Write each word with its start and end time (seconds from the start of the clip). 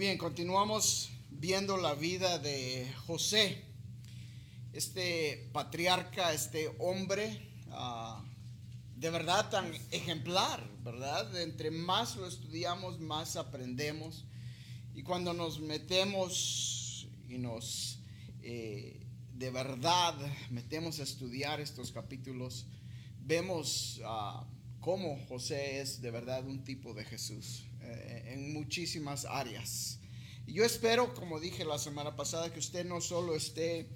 Bien, 0.00 0.16
continuamos 0.16 1.10
viendo 1.28 1.76
la 1.76 1.92
vida 1.92 2.38
de 2.38 2.88
José, 3.08 3.64
este 4.72 5.50
patriarca, 5.52 6.32
este 6.32 6.72
hombre 6.78 7.50
uh, 7.66 8.22
de 8.94 9.10
verdad 9.10 9.50
tan 9.50 9.68
ejemplar, 9.90 10.64
¿verdad? 10.84 11.40
Entre 11.40 11.72
más 11.72 12.14
lo 12.14 12.28
estudiamos, 12.28 13.00
más 13.00 13.34
aprendemos. 13.34 14.24
Y 14.94 15.02
cuando 15.02 15.34
nos 15.34 15.58
metemos 15.58 17.08
y 17.28 17.38
nos 17.38 17.98
eh, 18.42 19.04
de 19.34 19.50
verdad 19.50 20.14
metemos 20.50 21.00
a 21.00 21.02
estudiar 21.02 21.60
estos 21.60 21.90
capítulos, 21.90 22.66
vemos 23.18 24.00
uh, 24.04 24.44
cómo 24.78 25.18
José 25.26 25.80
es 25.80 26.00
de 26.00 26.12
verdad 26.12 26.46
un 26.46 26.62
tipo 26.62 26.94
de 26.94 27.04
Jesús. 27.04 27.67
Eh, 27.88 28.32
en 28.34 28.52
muchísimas 28.52 29.24
áreas. 29.24 30.00
Y 30.46 30.52
yo 30.52 30.64
espero, 30.64 31.14
como 31.14 31.40
dije 31.40 31.64
la 31.64 31.78
semana 31.78 32.14
pasada, 32.16 32.52
que 32.52 32.58
usted 32.58 32.84
no 32.84 33.00
solo 33.00 33.34
esté, 33.34 33.88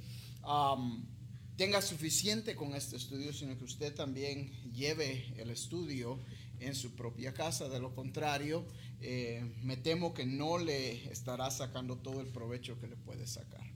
tenga 1.57 1.83
suficiente 1.83 2.57
con 2.57 2.75
este 2.75 2.97
estudio, 2.97 3.33
sino 3.33 3.57
que 3.57 3.65
usted 3.65 3.95
también 3.95 4.51
lleve 4.73 5.33
el 5.37 5.51
estudio 5.51 6.19
en 6.61 6.75
su 6.75 6.95
propia 6.95 7.35
casa. 7.35 7.69
De 7.69 7.79
lo 7.81 7.95
contrario, 7.95 8.67
eh, 9.01 9.45
me 9.63 9.77
temo 9.77 10.15
que 10.15 10.27
no 10.27 10.59
le 10.59 11.11
estará 11.11 11.51
sacando 11.51 11.99
todo 11.99 12.21
el 12.21 12.29
provecho 12.29 12.79
que 12.81 12.87
le 12.87 12.97
puede 12.97 13.27
sacar. 13.27 13.67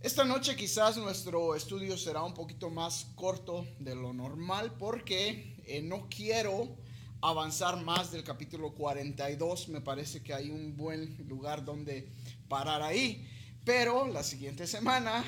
Esta 0.00 0.24
noche 0.24 0.56
quizás 0.56 0.98
nuestro 0.98 1.54
estudio 1.54 1.96
será 1.96 2.22
un 2.22 2.34
poquito 2.34 2.68
más 2.68 3.06
corto 3.14 3.66
de 3.78 3.94
lo 3.94 4.12
normal 4.12 4.74
porque 4.78 5.56
eh, 5.64 5.80
no 5.80 6.08
quiero 6.10 6.76
avanzar 7.30 7.82
más 7.82 8.12
del 8.12 8.22
capítulo 8.22 8.74
42. 8.74 9.68
Me 9.68 9.80
parece 9.80 10.22
que 10.22 10.34
hay 10.34 10.50
un 10.50 10.76
buen 10.76 11.16
lugar 11.26 11.64
donde 11.64 12.08
parar 12.48 12.82
ahí. 12.82 13.26
Pero 13.64 14.06
la 14.08 14.22
siguiente 14.22 14.66
semana, 14.66 15.24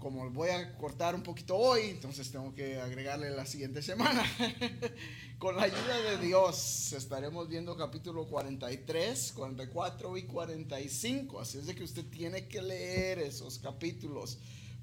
como 0.00 0.28
voy 0.30 0.50
a 0.50 0.76
cortar 0.76 1.14
un 1.14 1.22
poquito 1.22 1.56
hoy, 1.56 1.82
entonces 1.90 2.32
tengo 2.32 2.52
que 2.52 2.80
agregarle 2.80 3.30
la 3.30 3.46
siguiente 3.46 3.80
semana. 3.80 4.24
Con 5.38 5.54
la 5.54 5.62
ayuda 5.62 6.00
de 6.10 6.26
Dios 6.26 6.92
estaremos 6.94 7.48
viendo 7.48 7.76
capítulo 7.76 8.26
43, 8.26 9.32
44 9.32 10.16
y 10.16 10.22
45. 10.24 11.40
Así 11.40 11.58
es 11.58 11.66
de 11.66 11.76
que 11.76 11.84
usted 11.84 12.04
tiene 12.06 12.48
que 12.48 12.60
leer 12.60 13.20
esos 13.20 13.60
capítulos. 13.60 14.38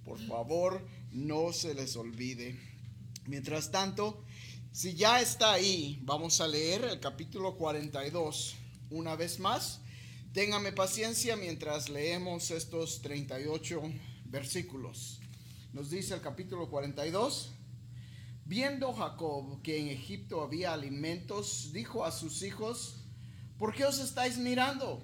Por 0.06 0.18
favor, 0.18 0.82
no 1.12 1.52
se 1.52 1.74
les 1.74 1.98
olvide. 1.98 2.58
Mientras 3.26 3.70
tanto, 3.70 4.24
si 4.78 4.94
ya 4.94 5.20
está 5.22 5.54
ahí, 5.54 6.00
vamos 6.04 6.40
a 6.40 6.48
leer 6.48 6.84
el 6.84 7.00
capítulo 7.00 7.58
42 7.58 8.54
una 8.92 9.16
vez 9.16 9.40
más. 9.40 9.82
Téngame 10.34 10.72
paciencia 10.72 11.36
mientras 11.36 11.90
leemos 11.90 12.52
estos 12.52 13.02
38 13.02 13.82
versículos. 14.26 15.20
Nos 15.74 15.90
dice 15.90 16.14
el 16.14 16.22
capítulo 16.22 16.70
42. 16.70 17.54
Viendo 18.46 18.94
Jacob 18.94 19.64
que 19.64 19.80
en 19.80 19.88
Egipto 19.88 20.44
había 20.44 20.74
alimentos, 20.74 21.72
dijo 21.74 22.06
a 22.06 22.12
sus 22.12 22.44
hijos, 22.44 22.98
¿por 23.58 23.74
qué 23.74 23.84
os 23.84 23.98
estáis 23.98 24.38
mirando? 24.38 25.04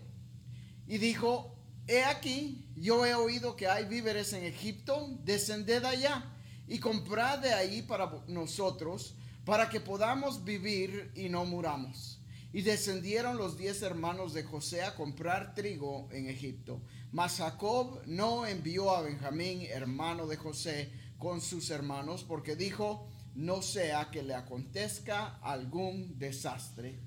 Y 0.85 0.99
dijo, 0.99 1.57
he 1.87 2.03
aquí, 2.03 2.69
yo 2.75 3.07
he 3.07 3.15
oído 3.15 3.55
que 3.55 3.67
hay 3.67 3.85
víveres 3.85 4.33
en 4.33 4.43
Egipto, 4.43 5.17
descended 5.23 5.83
allá 5.83 6.31
y 6.67 6.77
comprad 6.77 7.39
de 7.39 7.55
ahí 7.55 7.81
para 7.81 8.23
nosotros 8.27 9.15
para 9.45 9.69
que 9.69 9.81
podamos 9.81 10.43
vivir 10.43 11.11
y 11.15 11.29
no 11.29 11.45
muramos. 11.45 12.19
Y 12.53 12.61
descendieron 12.61 13.37
los 13.37 13.57
diez 13.57 13.81
hermanos 13.81 14.33
de 14.33 14.43
José 14.43 14.83
a 14.83 14.95
comprar 14.95 15.55
trigo 15.55 16.07
en 16.11 16.29
Egipto. 16.29 16.81
Mas 17.11 17.37
Jacob 17.37 18.01
no 18.05 18.45
envió 18.45 18.95
a 18.95 19.01
Benjamín, 19.01 19.63
hermano 19.69 20.27
de 20.27 20.37
José, 20.37 20.91
con 21.17 21.41
sus 21.41 21.71
hermanos, 21.71 22.23
porque 22.23 22.55
dijo, 22.55 23.09
no 23.33 23.61
sea 23.61 24.09
que 24.11 24.23
le 24.23 24.35
acontezca 24.35 25.39
algún 25.41 26.17
desastre. 26.19 26.99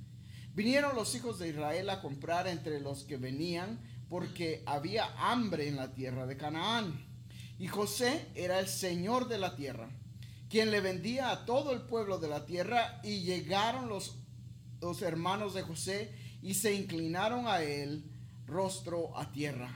Vinieron 0.54 0.96
los 0.96 1.14
hijos 1.14 1.38
de 1.38 1.50
Israel 1.50 1.90
a 1.90 2.02
comprar 2.02 2.48
entre 2.48 2.80
los 2.80 3.04
que 3.04 3.16
venían, 3.16 3.80
porque 4.08 4.62
había 4.66 5.06
hambre 5.18 5.68
en 5.68 5.76
la 5.76 5.94
tierra 5.94 6.26
de 6.26 6.36
Canaán. 6.36 7.06
Y 7.58 7.68
José 7.68 8.26
era 8.34 8.58
el 8.58 8.68
señor 8.68 9.28
de 9.28 9.38
la 9.38 9.54
tierra 9.54 9.90
quien 10.48 10.70
le 10.70 10.80
vendía 10.80 11.30
a 11.30 11.44
todo 11.44 11.72
el 11.72 11.82
pueblo 11.82 12.18
de 12.18 12.28
la 12.28 12.46
tierra, 12.46 13.00
y 13.02 13.20
llegaron 13.20 13.88
los, 13.88 14.16
los 14.80 15.02
hermanos 15.02 15.54
de 15.54 15.62
José 15.62 16.12
y 16.42 16.54
se 16.54 16.74
inclinaron 16.74 17.48
a 17.48 17.62
él 17.62 18.04
rostro 18.46 19.16
a 19.18 19.32
tierra. 19.32 19.74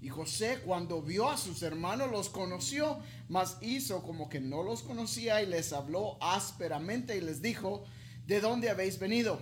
Y 0.00 0.10
José 0.10 0.60
cuando 0.64 1.02
vio 1.02 1.30
a 1.30 1.38
sus 1.38 1.62
hermanos 1.62 2.10
los 2.10 2.28
conoció, 2.28 3.00
mas 3.28 3.56
hizo 3.62 4.02
como 4.02 4.28
que 4.28 4.38
no 4.38 4.62
los 4.62 4.82
conocía 4.82 5.42
y 5.42 5.46
les 5.46 5.72
habló 5.72 6.18
ásperamente 6.20 7.16
y 7.16 7.20
les 7.20 7.40
dijo, 7.40 7.84
¿de 8.26 8.40
dónde 8.40 8.68
habéis 8.68 8.98
venido? 8.98 9.40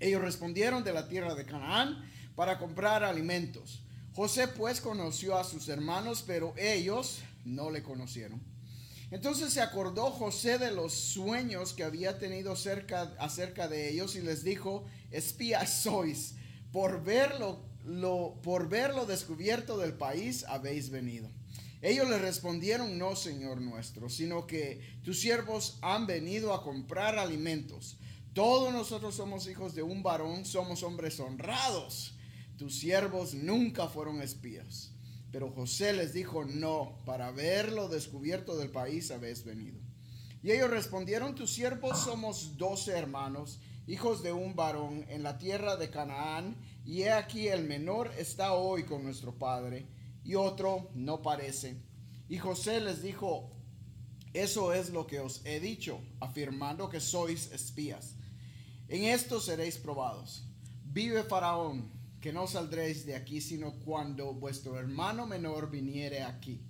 Ellos 0.00 0.22
respondieron 0.22 0.82
de 0.82 0.92
la 0.92 1.08
tierra 1.08 1.34
de 1.34 1.44
Canaán 1.44 2.10
para 2.34 2.58
comprar 2.58 3.04
alimentos. 3.04 3.82
José 4.14 4.48
pues 4.48 4.80
conoció 4.80 5.36
a 5.36 5.44
sus 5.44 5.68
hermanos, 5.68 6.24
pero 6.26 6.54
ellos 6.56 7.20
no 7.44 7.70
le 7.70 7.82
conocieron. 7.82 8.55
Entonces 9.10 9.52
se 9.52 9.60
acordó 9.60 10.10
José 10.10 10.58
de 10.58 10.72
los 10.72 10.92
sueños 10.92 11.72
que 11.72 11.84
había 11.84 12.18
tenido 12.18 12.56
cerca, 12.56 13.14
acerca 13.18 13.68
de 13.68 13.88
ellos 13.88 14.16
y 14.16 14.20
les 14.20 14.42
dijo, 14.42 14.84
espías 15.12 15.82
sois, 15.82 16.34
por 16.72 17.04
verlo, 17.04 17.60
lo, 17.84 18.40
por 18.42 18.68
verlo 18.68 19.06
descubierto 19.06 19.78
del 19.78 19.94
país 19.94 20.44
habéis 20.48 20.90
venido. 20.90 21.30
Ellos 21.82 22.08
le 22.08 22.18
respondieron, 22.18 22.98
no, 22.98 23.14
Señor 23.14 23.60
nuestro, 23.60 24.08
sino 24.08 24.46
que 24.46 24.98
tus 25.04 25.20
siervos 25.20 25.78
han 25.82 26.06
venido 26.06 26.52
a 26.52 26.64
comprar 26.64 27.16
alimentos. 27.16 27.98
Todos 28.32 28.72
nosotros 28.72 29.14
somos 29.14 29.46
hijos 29.46 29.74
de 29.74 29.82
un 29.82 30.02
varón, 30.02 30.44
somos 30.44 30.82
hombres 30.82 31.20
honrados. 31.20 32.14
Tus 32.58 32.78
siervos 32.80 33.34
nunca 33.34 33.86
fueron 33.86 34.20
espías. 34.20 34.95
Pero 35.30 35.50
José 35.50 35.92
les 35.92 36.12
dijo, 36.12 36.44
no, 36.44 36.98
para 37.04 37.30
verlo 37.30 37.88
descubierto 37.88 38.56
del 38.56 38.70
país 38.70 39.10
habéis 39.10 39.44
venido. 39.44 39.78
Y 40.42 40.52
ellos 40.52 40.70
respondieron, 40.70 41.34
tus 41.34 41.52
siervos 41.52 41.98
somos 41.98 42.56
doce 42.56 42.92
hermanos, 42.92 43.58
hijos 43.86 44.22
de 44.22 44.32
un 44.32 44.54
varón 44.54 45.04
en 45.08 45.22
la 45.22 45.38
tierra 45.38 45.76
de 45.76 45.90
Canaán, 45.90 46.56
y 46.84 47.02
he 47.02 47.12
aquí 47.12 47.48
el 47.48 47.64
menor 47.64 48.12
está 48.16 48.52
hoy 48.54 48.84
con 48.84 49.02
nuestro 49.02 49.36
padre, 49.36 49.86
y 50.24 50.34
otro 50.36 50.90
no 50.94 51.22
parece. 51.22 51.76
Y 52.28 52.38
José 52.38 52.80
les 52.80 53.02
dijo, 53.02 53.52
eso 54.32 54.72
es 54.72 54.90
lo 54.90 55.06
que 55.06 55.20
os 55.20 55.40
he 55.44 55.60
dicho, 55.60 56.00
afirmando 56.20 56.88
que 56.88 57.00
sois 57.00 57.50
espías. 57.52 58.14
En 58.88 59.04
esto 59.04 59.40
seréis 59.40 59.78
probados. 59.78 60.44
Vive 60.84 61.22
Faraón 61.24 61.90
que 62.26 62.32
no 62.32 62.48
saldréis 62.48 63.06
de 63.06 63.14
aquí, 63.14 63.40
sino 63.40 63.70
cuando 63.84 64.34
vuestro 64.34 64.80
hermano 64.80 65.28
menor 65.28 65.70
viniere 65.70 66.24
aquí. 66.24 66.60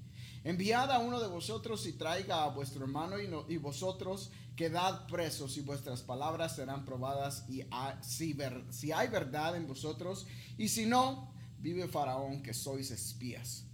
Enviad 0.44 0.90
a 0.90 0.98
uno 0.98 1.18
de 1.18 1.28
vosotros 1.28 1.86
y 1.86 1.94
traiga 1.94 2.44
a 2.44 2.50
vuestro 2.50 2.82
hermano 2.82 3.18
y, 3.18 3.54
y 3.54 3.56
vosotros 3.56 4.30
quedad 4.54 5.06
presos 5.06 5.56
y 5.56 5.62
vuestras 5.62 6.02
palabras 6.02 6.56
serán 6.56 6.84
probadas 6.84 7.46
y 7.48 7.62
si, 8.02 8.36
si 8.68 8.92
hay 8.92 9.08
verdad 9.08 9.56
en 9.56 9.66
vosotros 9.66 10.26
y 10.58 10.68
si 10.68 10.84
no, 10.84 11.32
vive 11.58 11.88
Faraón 11.88 12.42
que 12.42 12.52
sois 12.52 12.90
espías. 12.90 13.64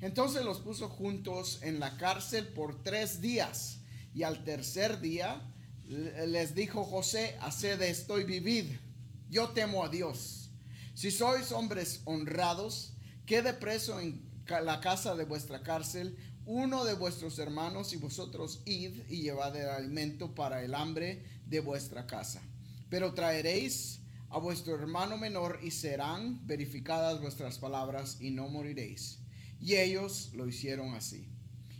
Entonces 0.00 0.44
los 0.44 0.60
puso 0.60 0.88
juntos 0.88 1.58
en 1.62 1.80
la 1.80 1.96
cárcel 1.96 2.46
por 2.54 2.84
tres 2.84 3.20
días 3.20 3.80
y 4.14 4.22
al 4.22 4.44
tercer 4.44 5.00
día 5.00 5.42
les 5.88 6.54
dijo 6.54 6.84
José, 6.84 7.36
haced 7.40 7.82
esto 7.82 8.20
y 8.20 8.22
vivid. 8.22 8.76
Yo 9.28 9.48
temo 9.48 9.82
a 9.82 9.88
Dios 9.88 10.41
si 10.94 11.10
sois 11.10 11.52
hombres 11.52 12.02
honrados, 12.04 12.94
quede 13.26 13.54
preso 13.54 13.98
en 14.00 14.22
la 14.64 14.80
casa 14.80 15.14
de 15.14 15.24
vuestra 15.24 15.62
cárcel 15.62 16.16
uno 16.44 16.84
de 16.84 16.94
vuestros 16.94 17.38
hermanos 17.38 17.92
y 17.92 17.96
vosotros 17.96 18.62
id 18.64 19.02
y 19.08 19.22
llevad 19.22 19.54
el 19.56 19.68
alimento 19.68 20.34
para 20.34 20.64
el 20.64 20.74
hambre 20.74 21.22
de 21.46 21.60
vuestra 21.60 22.06
casa. 22.06 22.42
Pero 22.90 23.14
traeréis 23.14 24.00
a 24.28 24.38
vuestro 24.38 24.74
hermano 24.74 25.16
menor 25.16 25.60
y 25.62 25.70
serán 25.70 26.44
verificadas 26.46 27.20
vuestras 27.20 27.58
palabras 27.58 28.16
y 28.20 28.30
no 28.30 28.48
moriréis. 28.48 29.18
Y 29.60 29.76
ellos 29.76 30.30
lo 30.34 30.48
hicieron 30.48 30.94
así. 30.94 31.28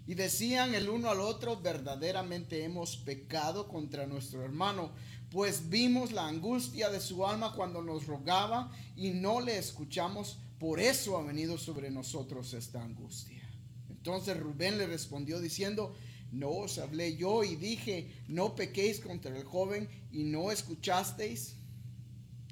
Y 0.07 0.15
decían 0.15 0.75
el 0.75 0.89
uno 0.89 1.11
al 1.11 1.21
otro, 1.21 1.61
verdaderamente 1.61 2.65
hemos 2.65 2.97
pecado 2.97 3.69
contra 3.69 4.07
nuestro 4.07 4.45
hermano 4.45 4.93
pues 5.33 5.71
vimos 5.71 6.13
la 6.13 6.29
angustia 6.29 6.91
de 6.91 7.01
su 7.01 7.27
alma 7.27 7.55
cuando 7.55 7.83
nos 7.83 8.07
rogaba 8.07 8.71
y 8.95 9.11
no 9.11 9.41
le 9.41 9.57
escuchamos, 9.57 10.39
por 10.59 10.79
eso 10.79 11.17
ha 11.17 11.23
venido 11.23 11.57
sobre 11.57 11.91
nosotros 11.91 12.53
esta 12.53 12.83
angustia. 12.83 13.43
Entonces 13.89 14.39
Rubén 14.39 14.77
le 14.77 14.87
respondió 14.87 15.41
diciendo, 15.41 15.97
no 16.33 16.51
os 16.51 16.79
hablé 16.79 17.17
yo 17.17 17.45
y 17.45 17.57
dije, 17.57 18.11
no 18.29 18.55
pequéis 18.55 19.01
contra 19.01 19.35
el 19.35 19.45
joven 19.45 19.89
y 20.13 20.25
no 20.25 20.53
escuchasteis. 20.53 21.57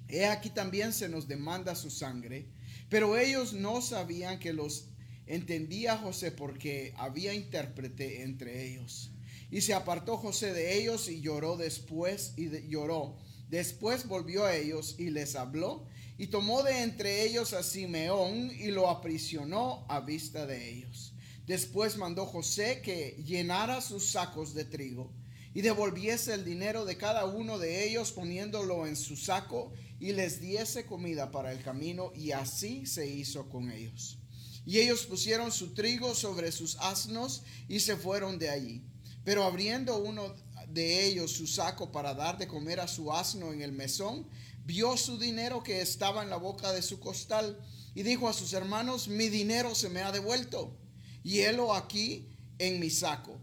He 0.09 0.27
aquí 0.27 0.49
también 0.51 0.95
se 0.95 1.09
nos 1.09 1.29
demanda 1.29 1.75
su 1.75 1.91
sangre. 1.91 2.49
Pero 2.89 3.17
ellos 3.17 3.53
no 3.53 3.83
sabían 3.83 4.39
que 4.39 4.53
los 4.53 4.87
entendía 5.27 5.99
José 5.99 6.33
porque 6.33 6.95
había 6.97 7.35
intérprete 7.35 8.23
entre 8.23 8.67
ellos. 8.67 9.13
Y 9.51 9.63
se 9.63 9.75
apartó 9.75 10.17
José 10.17 10.53
de 10.53 10.79
ellos 10.79 11.09
y 11.09 11.21
lloró 11.21 11.57
después 11.57 12.35
y 12.37 12.69
lloró. 12.69 13.19
Después 13.49 14.07
volvió 14.07 14.45
a 14.45 14.55
ellos 14.55 14.95
y 14.99 15.11
les 15.11 15.35
habló 15.35 15.87
y 16.17 16.27
tomó 16.27 16.63
de 16.63 16.83
entre 16.83 17.25
ellos 17.25 17.53
a 17.53 17.63
Simeón 17.63 18.53
y 18.53 18.71
lo 18.71 18.89
aprisionó 18.89 19.87
a 19.89 20.01
vista 20.01 20.47
de 20.47 20.71
ellos. 20.71 21.15
Después 21.47 21.97
mandó 21.97 22.27
José 22.27 22.81
que 22.83 23.21
llenara 23.25 23.81
sus 23.81 24.11
sacos 24.11 24.55
de 24.55 24.65
trigo 24.65 25.13
y 25.53 25.63
devolviese 25.63 26.35
el 26.35 26.45
dinero 26.45 26.85
de 26.85 26.97
cada 26.97 27.25
uno 27.25 27.59
de 27.59 27.89
ellos 27.89 28.13
poniéndolo 28.13 28.87
en 28.87 28.97
su 28.97 29.17
saco 29.17 29.73
y 29.99 30.13
les 30.13 30.41
diese 30.41 30.87
comida 30.87 31.31
para 31.31 31.53
el 31.53 31.63
camino 31.63 32.13
y 32.15 32.33
así 32.33 32.87
se 32.87 33.07
hizo 33.09 33.49
con 33.49 33.71
ellos. 33.71 34.19
Y 34.65 34.79
ellos 34.79 35.07
pusieron 35.07 35.51
su 35.51 35.75
trigo 35.75 36.15
sobre 36.15 36.53
sus 36.53 36.77
asnos 36.81 37.43
y 37.67 37.81
se 37.81 37.97
fueron 37.97 38.39
de 38.39 38.51
allí. 38.51 38.85
Pero 39.25 39.45
abriendo 39.45 39.99
uno 39.99 40.35
de 40.69 41.07
ellos 41.07 41.33
su 41.33 41.47
saco 41.47 41.91
para 41.93 42.15
dar 42.15 42.39
de 42.39 42.49
comer 42.49 42.81
a 42.81 42.89
su 42.89 43.13
asno 43.13 43.53
en 43.53 43.63
el 43.63 43.73
mesón, 43.73 44.27
vio 44.65 44.97
su 44.97 45.19
dinero 45.19 45.63
que 45.63 45.81
estaba 45.81 46.23
en 46.23 46.31
la 46.31 46.37
boca 46.37 46.73
de 46.73 46.83
su 46.83 47.01
costal 47.01 47.59
y 47.95 48.03
dijo 48.03 48.29
a 48.29 48.33
sus 48.33 48.53
hermanos, 48.53 49.09
mi 49.09 49.29
dinero 49.29 49.75
se 49.75 49.89
me 49.89 50.01
ha 50.03 50.13
devuelto 50.13 50.77
y 51.23 51.41
helo 51.41 51.75
aquí 51.75 52.29
en 52.59 52.79
mi 52.79 52.91
saco. 52.91 53.41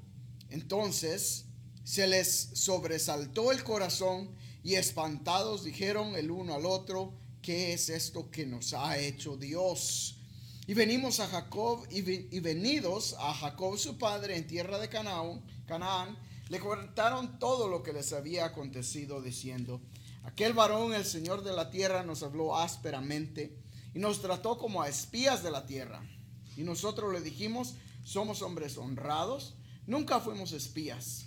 Entonces 0.49 1.45
se 1.83 2.07
les 2.07 2.49
sobresaltó 2.53 3.51
el 3.51 3.63
corazón 3.63 4.35
y 4.63 4.75
espantados 4.75 5.63
dijeron 5.63 6.15
el 6.15 6.31
uno 6.31 6.55
al 6.55 6.65
otro, 6.65 7.13
¿qué 7.41 7.73
es 7.73 7.89
esto 7.89 8.29
que 8.29 8.45
nos 8.45 8.73
ha 8.73 8.97
hecho 8.97 9.37
Dios? 9.37 10.17
Y 10.67 10.73
venimos 10.73 11.21
a 11.21 11.27
Jacob 11.27 11.87
y, 11.89 12.01
venidos 12.41 13.15
a 13.19 13.33
Jacob 13.33 13.77
su 13.77 13.97
padre 13.97 14.35
en 14.35 14.47
tierra 14.47 14.79
de 14.79 14.89
Canaán, 14.89 15.41
Canaán, 15.67 16.17
le 16.49 16.59
contaron 16.59 17.39
todo 17.39 17.67
lo 17.67 17.83
que 17.83 17.93
les 17.93 18.13
había 18.13 18.45
acontecido 18.45 19.21
diciendo, 19.21 19.81
aquel 20.23 20.53
varón, 20.53 20.93
el 20.93 21.05
Señor 21.05 21.43
de 21.43 21.53
la 21.53 21.69
tierra, 21.69 22.03
nos 22.03 22.23
habló 22.23 22.57
ásperamente 22.57 23.55
y 23.93 23.99
nos 23.99 24.21
trató 24.21 24.57
como 24.57 24.81
a 24.81 24.87
espías 24.87 25.43
de 25.43 25.51
la 25.51 25.65
tierra. 25.65 26.01
Y 26.55 26.63
nosotros 26.63 27.13
le 27.13 27.21
dijimos, 27.21 27.75
somos 28.03 28.41
hombres 28.41 28.77
honrados, 28.77 29.55
nunca 29.85 30.19
fuimos 30.21 30.53
espías. 30.53 31.25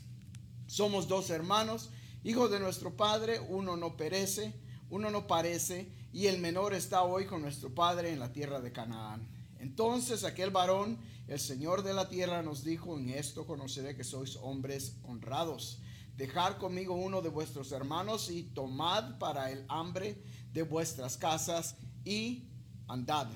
Somos 0.66 1.06
dos 1.06 1.30
hermanos, 1.30 1.90
hijos 2.24 2.50
de 2.50 2.60
nuestro 2.60 2.96
padre, 2.96 3.40
uno 3.40 3.76
no 3.76 3.96
perece, 3.96 4.54
uno 4.88 5.10
no 5.10 5.26
parece, 5.26 5.92
y 6.12 6.26
el 6.26 6.38
menor 6.38 6.74
está 6.74 7.02
hoy 7.02 7.26
con 7.26 7.42
nuestro 7.42 7.74
padre 7.74 8.12
en 8.12 8.18
la 8.18 8.32
tierra 8.32 8.60
de 8.60 8.72
Canaán. 8.72 9.28
Entonces 9.60 10.24
aquel 10.24 10.50
varón, 10.50 10.98
el 11.28 11.38
Señor 11.38 11.82
de 11.82 11.92
la 11.92 12.08
tierra, 12.08 12.42
nos 12.42 12.64
dijo, 12.64 12.98
en 12.98 13.10
esto 13.10 13.46
conoceré 13.46 13.94
que 13.94 14.04
sois 14.04 14.36
hombres 14.36 14.96
honrados. 15.04 15.80
Dejad 16.16 16.56
conmigo 16.56 16.94
uno 16.94 17.22
de 17.22 17.28
vuestros 17.28 17.70
hermanos 17.72 18.30
y 18.30 18.42
tomad 18.42 19.18
para 19.18 19.50
el 19.50 19.64
hambre 19.68 20.22
de 20.52 20.62
vuestras 20.62 21.16
casas 21.16 21.76
y 22.04 22.48
andad. 22.88 23.28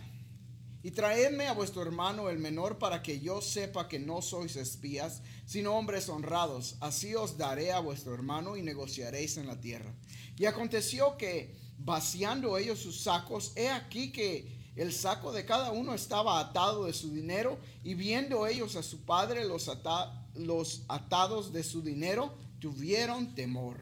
Y 0.82 0.90
traedme 0.90 1.46
a 1.46 1.54
vuestro 1.54 1.80
hermano 1.82 2.28
el 2.28 2.38
menor 2.38 2.78
para 2.78 3.02
que 3.02 3.20
yo 3.20 3.40
sepa 3.40 3.88
que 3.88 3.98
no 3.98 4.20
sois 4.20 4.56
espías, 4.56 5.22
sino 5.46 5.76
hombres 5.76 6.10
honrados. 6.10 6.76
Así 6.80 7.14
os 7.14 7.38
daré 7.38 7.72
a 7.72 7.80
vuestro 7.80 8.12
hermano 8.12 8.56
y 8.56 8.62
negociaréis 8.62 9.38
en 9.38 9.46
la 9.46 9.60
tierra. 9.60 9.94
Y 10.36 10.44
aconteció 10.44 11.16
que 11.16 11.56
vaciando 11.78 12.58
ellos 12.58 12.80
sus 12.80 13.00
sacos, 13.00 13.52
he 13.56 13.70
aquí 13.70 14.12
que 14.12 14.53
el 14.76 14.92
saco 14.92 15.32
de 15.32 15.44
cada 15.44 15.70
uno 15.70 15.94
estaba 15.94 16.40
atado 16.40 16.86
de 16.86 16.92
su 16.92 17.12
dinero 17.12 17.58
y 17.84 17.94
viendo 17.94 18.46
ellos 18.46 18.74
a 18.76 18.82
su 18.82 19.02
padre 19.02 19.44
los, 19.46 20.82
atados 20.88 21.52
de 21.52 21.62
su 21.62 21.82
dinero, 21.82 22.34
tuvieron 22.58 23.34
temor. 23.34 23.78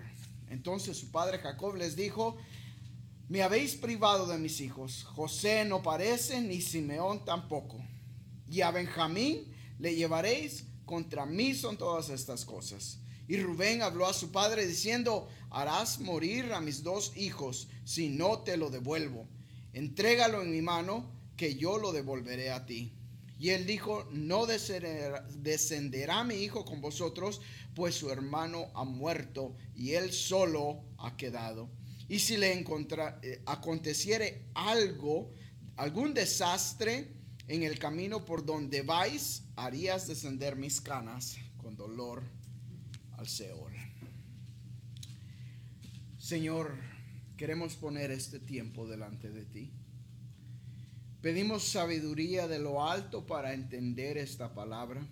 Entonces 0.51 0.99
su 0.99 1.11
padre 1.11 1.39
Jacob 1.39 1.77
les 1.77 1.97
dijo, 1.97 2.37
me 3.29 3.43
habéis 3.43 3.75
privado 3.75 4.27
de 4.27 4.37
mis 4.37 4.61
hijos. 4.61 5.05
José 5.05 5.65
no 5.65 5.83
parece, 5.83 6.43
ni 6.43 6.61
Simeón 6.61 7.25
tampoco. 7.25 7.83
Y 8.51 8.61
a 8.61 8.71
Benjamín 8.71 9.51
le 9.79 9.95
llevaréis. 9.95 10.65
Contra 10.85 11.25
mí 11.25 11.55
son 11.55 11.79
todas 11.79 12.11
estas 12.11 12.45
cosas. 12.45 12.99
Y 13.29 13.39
Rubén 13.39 13.81
habló 13.81 14.07
a 14.07 14.13
su 14.13 14.31
padre 14.31 14.67
diciendo, 14.67 15.29
harás 15.49 16.01
morir 16.01 16.53
a 16.53 16.61
mis 16.61 16.83
dos 16.83 17.17
hijos 17.17 17.69
si 17.85 18.11
no 18.11 18.41
te 18.41 18.59
lo 18.59 18.69
devuelvo. 18.69 19.27
Entrégalo 19.73 20.43
en 20.43 20.51
mi 20.51 20.63
mano, 20.63 21.11
que 21.37 21.55
yo 21.57 21.79
lo 21.79 21.93
devolveré 21.93 22.51
a 22.51 22.67
ti. 22.67 22.93
Y 23.39 23.51
él 23.51 23.67
dijo, 23.67 24.09
no 24.13 24.47
descenderá, 24.47 26.23
mi 26.23 26.37
hijo 26.37 26.65
con 26.65 26.81
vosotros, 26.81 27.41
pues 27.75 27.97
su 27.97 28.11
hermano 28.11 28.71
ha 28.75 28.85
muerto 28.85 29.57
y 29.75 29.93
él 29.93 30.13
solo 30.13 30.85
ha 30.99 31.17
quedado. 31.17 31.69
Y 32.09 32.21
si 32.21 32.37
le 32.37 32.53
encontra, 32.53 33.19
eh, 33.23 33.43
aconteciere 33.47 34.45
algo, 34.55 35.33
algún 35.77 36.15
desastre 36.15 37.09
en 37.49 37.63
el 37.65 37.79
camino 37.79 38.25
por 38.25 38.45
donde 38.45 38.83
vais, 38.83 39.43
harías 39.57 40.07
descender 40.07 40.55
mis 40.55 40.81
canas 40.81 41.37
con 41.57 41.77
dolor 41.77 42.23
al 43.19 43.27
Seol. 43.27 43.73
Señor, 46.19 46.92
queremos 47.37 47.77
poner 47.77 48.11
este 48.11 48.39
tiempo 48.39 48.87
delante 48.87 49.31
de 49.31 49.45
ti. 49.45 49.73
Pedimos 51.21 51.69
sabiduría 51.69 52.49
de 52.49 52.59
lo 52.59 52.85
alto 52.85 53.27
para 53.27 53.55
entender 53.55 54.19
esta 54.19 54.55
palabra. 54.55 55.07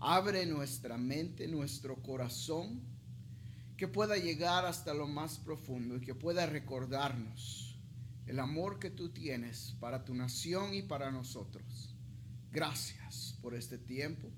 Abre 0.00 0.46
nuestra 0.46 0.96
mente, 0.96 1.46
nuestro 1.46 1.96
corazón, 1.96 2.80
que 3.76 3.86
pueda 3.86 4.16
llegar 4.16 4.64
hasta 4.64 4.94
lo 4.94 5.06
más 5.06 5.38
profundo 5.38 5.96
y 5.96 6.00
que 6.00 6.14
pueda 6.14 6.46
recordarnos 6.46 7.76
el 8.26 8.40
amor 8.40 8.78
que 8.78 8.90
tú 8.90 9.08
tienes 9.08 9.74
para 9.80 10.04
tu 10.04 10.14
nación 10.14 10.74
y 10.74 10.82
para 10.82 11.10
nosotros. 11.10 11.94
Gracias 12.50 13.38
por 13.40 13.54
este 13.54 13.78
tiempo. 13.78 14.28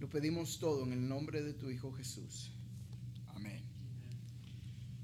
Lo 0.00 0.08
pedimos 0.08 0.58
todo 0.58 0.84
en 0.84 0.92
el 0.92 1.08
nombre 1.08 1.42
de 1.42 1.54
tu 1.54 1.70
Hijo 1.70 1.92
Jesús. 1.92 2.51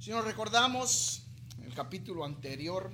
Si 0.08 0.14
nos 0.14 0.24
recordamos 0.24 1.20
el 1.62 1.74
capítulo 1.74 2.24
anterior, 2.24 2.90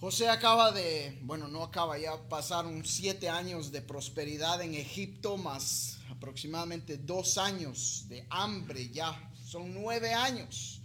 José 0.00 0.28
acaba 0.28 0.72
de, 0.72 1.16
bueno, 1.22 1.46
no 1.46 1.62
acaba, 1.62 1.96
ya 1.96 2.28
pasaron 2.28 2.84
siete 2.84 3.28
años 3.28 3.70
de 3.70 3.80
prosperidad 3.80 4.60
en 4.62 4.74
Egipto, 4.74 5.36
más 5.36 6.00
aproximadamente 6.10 6.96
dos 6.96 7.38
años 7.38 8.06
de 8.08 8.26
hambre 8.30 8.88
ya, 8.88 9.30
son 9.46 9.74
nueve 9.74 10.12
años. 10.12 10.80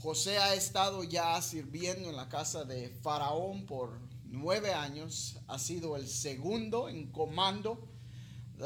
José 0.00 0.38
ha 0.38 0.54
estado 0.54 1.04
ya 1.04 1.42
sirviendo 1.42 2.08
en 2.08 2.16
la 2.16 2.30
casa 2.30 2.64
de 2.64 2.88
Faraón 3.02 3.66
por 3.66 4.00
nueve 4.24 4.72
años, 4.72 5.36
ha 5.46 5.58
sido 5.58 5.96
el 5.96 6.08
segundo 6.08 6.88
en 6.88 7.12
comando, 7.12 7.86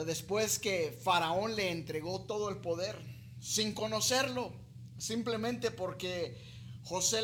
después 0.07 0.61
que 0.61 0.97
Faraón 1.03 1.57
le 1.57 1.73
entregó 1.73 2.21
todo 2.21 2.51
el 2.51 2.59
poder, 2.59 2.97
sin 3.41 3.75
conocerlo, 3.75 4.68
simplemente 4.99 5.71
porque 5.71 6.37
José 6.83 7.23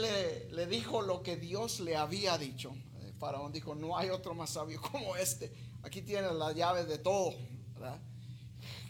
le, 0.50 0.66
dijo 0.66 1.02
lo 1.02 1.22
que 1.22 1.36
Dios 1.36 1.80
le 1.80 1.96
había 1.96 2.38
dicho. 2.38 2.74
El 3.00 3.08
eh, 3.08 3.12
faraón 3.18 3.52
dijo, 3.52 3.74
no 3.74 3.98
hay 3.98 4.10
otro 4.10 4.34
más 4.34 4.50
sabio 4.50 4.80
como 4.92 5.16
este. 5.16 5.52
Aquí 5.82 6.02
tienes 6.02 6.32
la 6.32 6.52
llave 6.52 6.84
de 6.84 6.98
todo. 6.98 7.34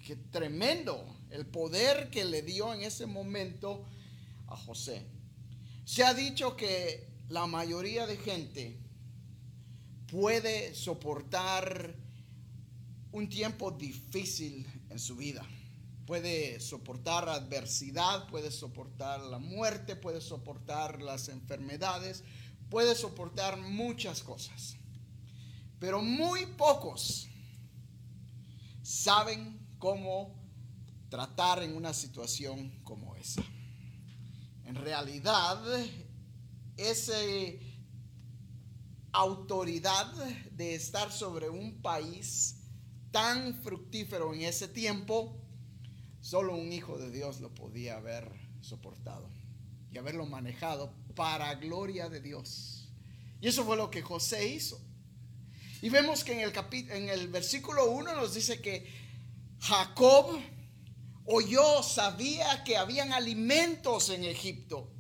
Qué 0.07 0.17
tremendo 0.17 1.05
el 1.31 1.47
poder 1.47 2.11
que 2.11 2.25
le 2.25 2.43
dio 2.43 2.73
en 2.75 2.83
ese 2.83 3.07
momento 3.07 3.85
a 4.47 4.57
José. 4.57 5.07
Se 5.85 6.05
ha 6.05 6.13
dicho 6.13 6.57
que 6.57 7.09
la 7.29 7.47
mayoría 7.47 8.07
de 8.07 8.17
gente 8.19 8.79
puede 10.07 10.75
soportar 10.75 11.95
un 13.13 13.29
tiempo 13.29 13.71
difícil 13.71 14.67
en 14.91 14.99
su 14.99 15.17
vida 15.17 15.45
puede 16.07 16.61
soportar 16.61 17.29
adversidad, 17.29 18.27
puede 18.29 18.51
soportar 18.51 19.21
la 19.21 19.39
muerte, 19.39 19.97
puede 19.97 20.21
soportar 20.21 21.01
las 21.01 21.29
enfermedades, 21.29 22.25
puede 22.71 22.95
soportar 22.95 23.57
muchas 23.59 24.23
cosas. 24.23 24.77
Pero 25.79 26.03
muy 26.03 26.47
pocos 26.47 27.29
saben 28.83 29.59
cómo 29.79 30.35
tratar 31.09 31.63
en 31.63 31.77
una 31.77 31.95
situación 31.95 32.71
como 32.83 33.17
esa. 33.17 33.43
En 34.65 34.75
realidad, 34.75 35.63
esa 36.77 37.15
autoridad 39.13 40.13
de 40.51 40.75
estar 40.75 41.13
sobre 41.13 41.49
un 41.49 41.81
país 41.81 42.57
tan 43.11 43.55
fructífero 43.63 44.35
en 44.35 44.43
ese 44.43 44.67
tiempo, 44.67 45.44
Solo 46.25 46.57
un 46.57 46.73
hijo 46.73 46.97
de 46.97 47.11
Dios 47.11 47.41
lo 47.41 47.55
podía 47.55 47.99
haber 47.99 48.27
soportado. 48.63 49.29
y 49.93 49.99
haberlo 49.99 50.25
manejado 50.25 50.91
para 51.15 51.55
gloria 51.57 52.09
de 52.09 52.21
Dios. 52.21 52.89
Y 53.43 53.49
eso 53.49 53.63
fue 53.65 53.77
lo 53.77 53.91
que 53.91 54.01
José 54.01 54.49
hizo. 54.49 54.81
Y 55.83 55.91
vemos 55.91 56.25
que 56.25 56.33
en 56.33 56.41
el, 56.41 56.53
en 56.91 57.11
el 57.11 57.29
versículo 57.29 57.91
1 57.91 58.17
nos 58.17 58.35
dice 58.35 58.63
que 58.63 58.91
Jacob 59.61 60.41
oyó, 61.27 61.83
sabía 61.83 62.65
que 62.65 62.79
habían 62.79 63.13
alimentos 63.13 64.09
en 64.09 64.25
Egipto. 64.25 64.91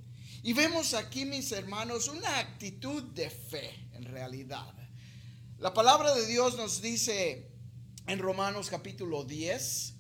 Y 0.42 0.52
vemos 0.52 0.92
aquí, 0.92 1.24
mis 1.24 1.50
hermanos, 1.52 2.06
una 2.08 2.38
actitud 2.38 3.02
de 3.02 3.30
fe 3.30 3.88
en 3.94 4.04
realidad. 4.04 4.74
La 5.58 5.72
palabra 5.72 6.14
de 6.14 6.26
Dios 6.26 6.58
nos 6.58 6.82
dice 6.82 7.50
en 8.06 8.18
Romanos 8.18 8.68
capítulo 8.68 9.24
10 9.24 9.93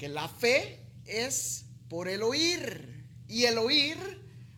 que 0.00 0.08
la 0.08 0.28
fe 0.28 0.82
es 1.04 1.66
por 1.90 2.08
el 2.08 2.22
oír 2.22 3.06
y 3.28 3.44
el 3.44 3.58
oír 3.58 3.98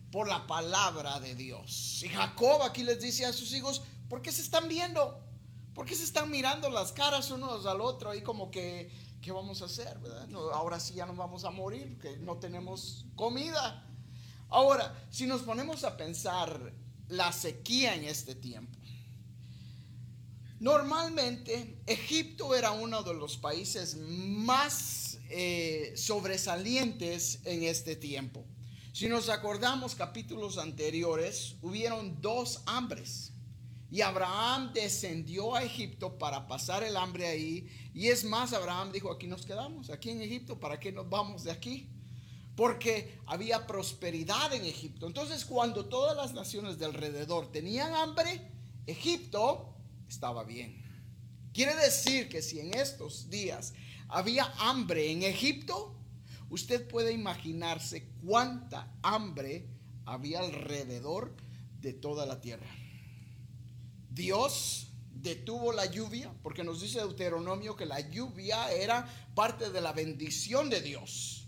por 0.09 0.29
la 0.29 0.47
palabra 0.47 1.19
de 1.19 1.35
Dios. 1.35 2.01
Y 2.01 2.07
Jacob 2.07 2.61
aquí 2.61 2.81
les 2.81 3.01
dice 3.01 3.25
a 3.25 3.33
sus 3.33 3.51
hijos, 3.53 3.81
¿por 4.07 4.21
qué 4.21 4.31
se 4.31 4.41
están 4.41 4.69
viendo? 4.69 5.21
¿Por 5.73 5.85
qué 5.85 5.95
se 5.95 6.05
están 6.05 6.31
mirando 6.31 6.69
las 6.69 6.93
caras 6.93 7.29
unos 7.29 7.65
al 7.65 7.81
otro 7.81 8.11
ahí 8.11 8.21
como 8.21 8.49
que, 8.51 8.89
¿qué 9.21 9.33
vamos 9.33 9.61
a 9.61 9.65
hacer? 9.65 9.99
ahora 10.53 10.79
sí 10.79 10.93
ya 10.93 11.05
nos 11.05 11.17
vamos 11.17 11.43
a 11.43 11.49
morir, 11.49 11.99
que 11.99 12.15
no 12.19 12.37
tenemos 12.37 13.05
comida. 13.17 13.85
Ahora, 14.47 14.95
si 15.09 15.27
nos 15.27 15.41
ponemos 15.41 15.83
a 15.83 15.97
pensar 15.97 16.71
la 17.09 17.33
sequía 17.33 17.95
en 17.95 18.05
este 18.05 18.33
tiempo, 18.33 18.79
normalmente 20.61 21.81
Egipto 21.85 22.55
era 22.55 22.71
uno 22.71 23.03
de 23.03 23.13
los 23.13 23.35
países 23.35 23.97
más 23.97 25.12
eh, 25.35 25.93
sobresalientes 25.95 27.39
en 27.43 27.63
este 27.63 27.95
tiempo. 27.95 28.45
Si 28.93 29.07
nos 29.07 29.29
acordamos 29.29 29.95
capítulos 29.95 30.59
anteriores, 30.59 31.55
hubieron 31.63 32.21
dos 32.21 32.61
hambres. 32.67 33.31
Y 33.89 34.01
Abraham 34.01 34.71
descendió 34.73 35.55
a 35.55 35.63
Egipto 35.63 36.19
para 36.19 36.47
pasar 36.47 36.83
el 36.83 36.95
hambre 36.95 37.25
ahí. 37.25 37.67
Y 37.95 38.09
es 38.09 38.23
más, 38.23 38.53
Abraham 38.53 38.91
dijo, 38.91 39.11
aquí 39.11 39.25
nos 39.25 39.43
quedamos, 39.43 39.89
aquí 39.89 40.11
en 40.11 40.21
Egipto, 40.21 40.59
¿para 40.59 40.79
qué 40.79 40.91
nos 40.91 41.09
vamos 41.09 41.43
de 41.43 41.51
aquí? 41.51 41.89
Porque 42.55 43.17
había 43.25 43.65
prosperidad 43.65 44.53
en 44.53 44.65
Egipto. 44.65 45.07
Entonces, 45.07 45.45
cuando 45.45 45.85
todas 45.85 46.15
las 46.15 46.33
naciones 46.33 46.77
de 46.77 46.85
alrededor 46.85 47.51
tenían 47.51 47.95
hambre, 47.95 48.51
Egipto 48.85 49.75
estaba 50.07 50.43
bien. 50.43 50.83
Quiere 51.51 51.75
decir 51.75 52.29
que 52.29 52.43
si 52.43 52.59
en 52.59 52.75
estos 52.75 53.29
días 53.31 53.73
había 54.13 54.45
hambre 54.59 55.11
en 55.11 55.23
Egipto, 55.23 55.93
Usted 56.53 56.87
puede 56.87 57.13
imaginarse 57.13 58.11
cuánta 58.23 58.95
hambre 59.01 59.65
había 60.05 60.39
alrededor 60.39 61.35
de 61.81 61.93
toda 61.93 62.27
la 62.27 62.41
tierra. 62.41 62.69
Dios 64.11 64.91
detuvo 65.15 65.73
la 65.73 65.87
lluvia, 65.87 66.31
porque 66.43 66.63
nos 66.63 66.79
dice 66.79 66.99
Deuteronomio 66.99 67.75
que 67.75 67.87
la 67.87 68.01
lluvia 68.01 68.71
era 68.71 69.07
parte 69.33 69.71
de 69.71 69.81
la 69.81 69.93
bendición 69.93 70.69
de 70.69 70.81
Dios. 70.81 71.47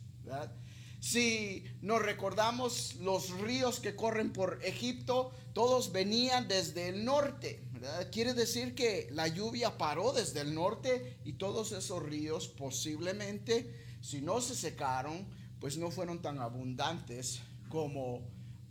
Si 1.00 1.64
nos 1.82 2.02
recordamos 2.02 2.96
los 2.96 3.30
ríos 3.42 3.80
que 3.80 3.96
corren 3.96 4.34
por 4.34 4.60
Egipto, 4.64 5.32
todos 5.54 5.92
venían 5.92 6.48
desde 6.48 6.90
el 6.90 7.06
norte. 7.06 7.64
Quiere 8.12 8.34
decir 8.34 8.76
que 8.76 9.10
la 9.12 9.28
lluvia 9.28 9.78
paró 9.78 10.12
desde 10.12 10.42
el 10.42 10.54
norte 10.54 11.18
y 11.24 11.34
todos 11.34 11.72
esos 11.72 12.02
ríos 12.02 12.48
posiblemente 12.48 13.86
si 14.06 14.22
no 14.22 14.40
se 14.40 14.56
secaron, 14.56 15.26
pues 15.60 15.78
no 15.78 15.90
fueron 15.90 16.22
tan 16.22 16.40
abundantes 16.40 17.42
como 17.70 18.22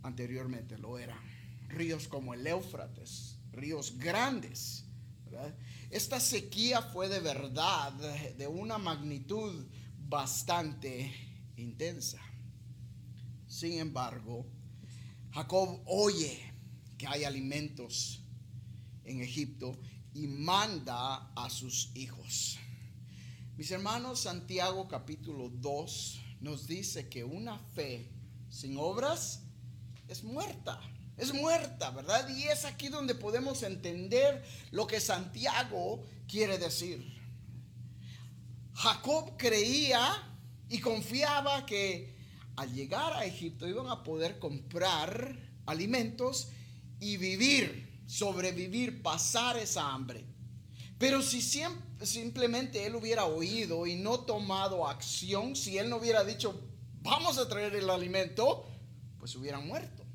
anteriormente 0.01 0.77
lo 0.77 0.97
eran. 0.97 1.19
Ríos 1.67 2.07
como 2.07 2.33
el 2.33 2.47
Éufrates, 2.47 3.37
ríos 3.51 3.97
grandes. 3.97 4.85
Esta 5.89 6.21
sequía 6.21 6.81
fue 6.81 7.09
de 7.09 7.19
verdad 7.19 7.91
de 8.37 8.47
una 8.47 8.77
magnitud 8.77 9.65
bastante 9.97 11.13
intensa. 11.57 12.21
Sin 13.47 13.79
embargo, 13.79 14.45
Jacob 15.31 15.81
oye 15.85 16.53
que 16.97 17.07
hay 17.07 17.25
alimentos 17.25 18.24
en 19.05 19.21
Egipto 19.21 19.77
y 20.13 20.27
manda 20.27 21.31
a 21.35 21.49
sus 21.49 21.91
hijos. 21.95 22.57
Mis 23.57 23.71
hermanos, 23.71 24.21
Santiago 24.21 24.87
capítulo 24.87 25.49
2 25.49 26.21
nos 26.41 26.67
dice 26.67 27.07
que 27.07 27.23
una 27.23 27.57
fe 27.57 28.11
sin 28.49 28.77
obras 28.77 29.43
es 30.07 30.23
muerta. 30.23 30.79
Es 31.17 31.33
muerta, 31.33 31.91
¿verdad? 31.91 32.27
Y 32.29 32.43
es 32.43 32.65
aquí 32.65 32.89
donde 32.89 33.15
podemos 33.15 33.63
entender 33.63 34.43
lo 34.71 34.85
que 34.85 34.99
Santiago 34.99 36.03
quiere 36.27 36.57
decir. 36.57 37.15
Jacob 38.73 39.37
creía 39.37 40.11
y 40.67 40.79
confiaba 40.79 41.65
que 41.65 42.15
al 42.57 42.73
llegar 42.73 43.13
a 43.13 43.25
Egipto 43.25 43.67
iban 43.67 43.87
a 43.87 44.03
poder 44.03 44.39
comprar 44.39 45.39
alimentos 45.65 46.49
y 46.99 47.17
vivir, 47.17 47.84
sobrevivir, 48.05 49.01
pasar 49.01 49.57
esa 49.57 49.91
hambre. 49.91 50.25
Pero 50.97 51.21
si 51.21 51.41
simplemente 52.01 52.85
él 52.85 52.95
hubiera 52.95 53.25
oído 53.25 53.85
y 53.85 53.95
no 53.95 54.21
tomado 54.21 54.87
acción, 54.87 55.55
si 55.55 55.77
él 55.77 55.89
no 55.89 55.97
hubiera 55.97 56.23
dicho, 56.23 56.59
vamos 57.01 57.37
a 57.37 57.47
traer 57.47 57.75
el 57.75 57.89
alimento, 57.89 58.65
pues 59.19 59.35
hubieran 59.35 59.67
muerto. 59.67 60.05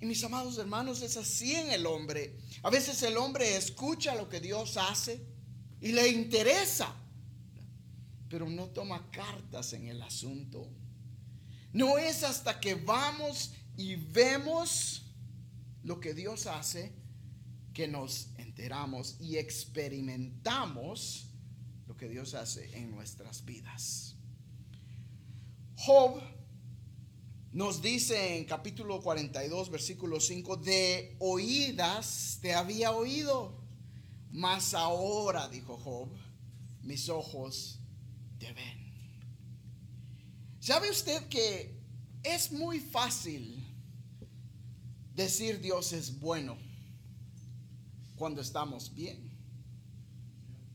Y 0.00 0.06
mis 0.06 0.22
amados 0.24 0.58
hermanos, 0.58 1.02
es 1.02 1.16
así 1.16 1.54
en 1.54 1.70
el 1.70 1.86
hombre. 1.86 2.36
A 2.62 2.70
veces 2.70 3.02
el 3.02 3.16
hombre 3.16 3.56
escucha 3.56 4.14
lo 4.14 4.28
que 4.28 4.40
Dios 4.40 4.76
hace 4.76 5.24
y 5.80 5.92
le 5.92 6.08
interesa, 6.08 6.92
pero 8.28 8.48
no 8.50 8.66
toma 8.66 9.10
cartas 9.10 9.72
en 9.72 9.86
el 9.86 10.02
asunto. 10.02 10.68
No 11.72 11.96
es 11.96 12.22
hasta 12.22 12.58
que 12.58 12.74
vamos 12.74 13.52
y 13.76 13.96
vemos 13.96 15.03
lo 15.84 16.00
que 16.00 16.14
Dios 16.14 16.46
hace 16.46 16.92
que 17.72 17.86
nos 17.86 18.28
enteramos 18.38 19.16
y 19.20 19.36
experimentamos 19.36 21.28
lo 21.86 21.96
que 21.96 22.08
Dios 22.08 22.34
hace 22.34 22.76
en 22.76 22.90
nuestras 22.90 23.44
vidas. 23.44 24.16
Job 25.76 26.20
nos 27.52 27.82
dice 27.82 28.36
en 28.36 28.46
capítulo 28.46 29.00
42, 29.00 29.70
versículo 29.70 30.20
5, 30.20 30.56
de 30.56 31.16
oídas 31.18 32.38
te 32.40 32.54
había 32.54 32.90
oído, 32.92 33.60
mas 34.30 34.74
ahora, 34.74 35.48
dijo 35.48 35.76
Job, 35.76 36.08
mis 36.82 37.08
ojos 37.08 37.78
te 38.38 38.52
ven. 38.52 38.84
¿Sabe 40.60 40.90
usted 40.90 41.28
que 41.28 41.78
es 42.22 42.50
muy 42.50 42.80
fácil 42.80 43.63
decir 45.14 45.60
Dios 45.60 45.92
es 45.92 46.18
bueno? 46.20 46.56
cuando 48.16 48.40
estamos 48.40 48.94
bien. 48.94 49.30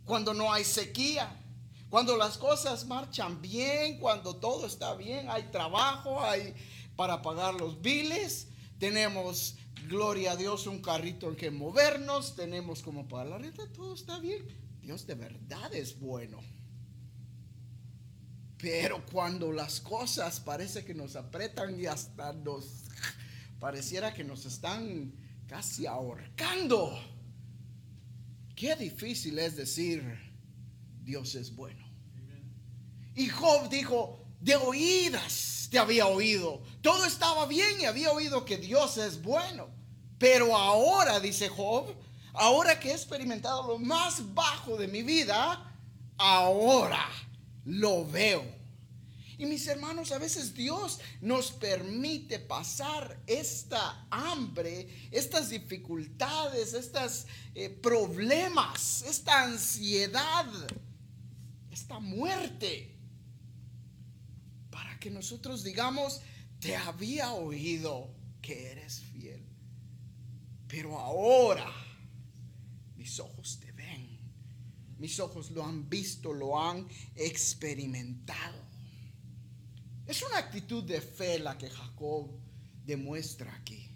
Cuando 0.05 0.33
no 0.33 0.51
hay 0.51 0.63
sequía. 0.63 1.35
Cuando 1.89 2.15
las 2.17 2.37
cosas 2.37 2.85
marchan 2.85 3.41
bien, 3.41 3.99
cuando 3.99 4.35
todo 4.35 4.67
está 4.67 4.93
bien, 4.93 5.27
hay 5.29 5.43
trabajo, 5.51 6.21
hay 6.21 6.53
para 6.95 7.23
pagar 7.23 7.55
los 7.55 7.81
biles, 7.81 8.47
tenemos, 8.77 9.55
gloria 9.87 10.33
a 10.33 10.35
Dios, 10.35 10.67
un 10.67 10.83
carrito 10.83 11.27
en 11.29 11.35
que 11.35 11.49
movernos, 11.49 12.35
tenemos 12.35 12.83
como 12.83 13.07
para 13.07 13.29
la 13.29 13.37
renta, 13.39 13.63
todo 13.73 13.95
está 13.95 14.19
bien. 14.19 14.45
Dios 14.83 15.07
de 15.07 15.15
verdad 15.15 15.73
es 15.73 15.99
bueno. 15.99 16.39
Pero 18.59 19.03
cuando 19.11 19.51
las 19.51 19.81
cosas 19.81 20.39
parece 20.39 20.85
que 20.85 20.93
nos 20.93 21.15
apretan 21.15 21.79
y 21.79 21.87
hasta 21.87 22.33
nos 22.33 22.83
pareciera 23.59 24.13
que 24.13 24.23
nos 24.23 24.45
están 24.45 25.13
casi 25.47 25.85
ahorcando 25.85 26.97
Qué 28.59 28.75
difícil 28.75 29.39
es 29.39 29.55
decir, 29.55 30.03
Dios 31.01 31.33
es 31.35 31.55
bueno. 31.55 31.81
Y 33.15 33.29
Job 33.29 33.69
dijo, 33.69 34.27
de 34.41 34.57
oídas 34.57 35.69
te 35.71 35.79
había 35.79 36.07
oído. 36.07 36.61
Todo 36.81 37.05
estaba 37.05 37.45
bien 37.45 37.79
y 37.79 37.85
había 37.85 38.11
oído 38.11 38.43
que 38.43 38.57
Dios 38.57 38.97
es 38.97 39.21
bueno. 39.21 39.69
Pero 40.17 40.57
ahora, 40.57 41.21
dice 41.21 41.47
Job, 41.47 41.95
ahora 42.33 42.77
que 42.81 42.89
he 42.89 42.91
experimentado 42.91 43.65
lo 43.65 43.79
más 43.79 44.33
bajo 44.33 44.75
de 44.75 44.89
mi 44.89 45.03
vida, 45.03 45.73
ahora 46.17 47.07
lo 47.63 48.05
veo. 48.05 48.43
Y 49.39 49.45
mis 49.45 49.65
hermanos, 49.67 50.11
a 50.11 50.17
veces 50.17 50.53
Dios 50.53 50.99
nos 51.21 51.53
permite 51.53 52.39
pasar 52.39 53.23
esta 53.25 54.05
hambre, 54.11 55.07
estas 55.11 55.49
dificultades, 55.49 56.73
estos 56.73 57.25
eh, 57.55 57.69
problemas, 57.69 59.01
esta 59.03 59.45
ansiedad, 59.45 60.45
esta 61.71 61.99
muerte, 61.99 62.93
para 64.69 64.99
que 64.99 65.09
nosotros 65.09 65.63
digamos, 65.63 66.19
te 66.59 66.75
había 66.75 67.31
oído 67.31 68.13
que 68.41 68.73
eres 68.73 68.99
fiel, 68.99 69.41
pero 70.67 70.99
ahora 70.99 71.73
mis 72.97 73.17
ojos 73.21 73.57
te 73.61 73.71
ven, 73.71 74.19
mis 74.97 75.17
ojos 75.21 75.51
lo 75.51 75.63
han 75.63 75.89
visto, 75.89 76.33
lo 76.33 76.61
han 76.61 76.85
experimentado. 77.15 78.68
Es 80.09 80.23
una 80.23 80.39
actitud 80.39 80.83
de 80.83 81.01
fe 81.01 81.37
la 81.37 81.55
que 81.55 81.69
Jacob 81.69 82.31
demuestra 82.83 83.53
aquí. 83.53 83.91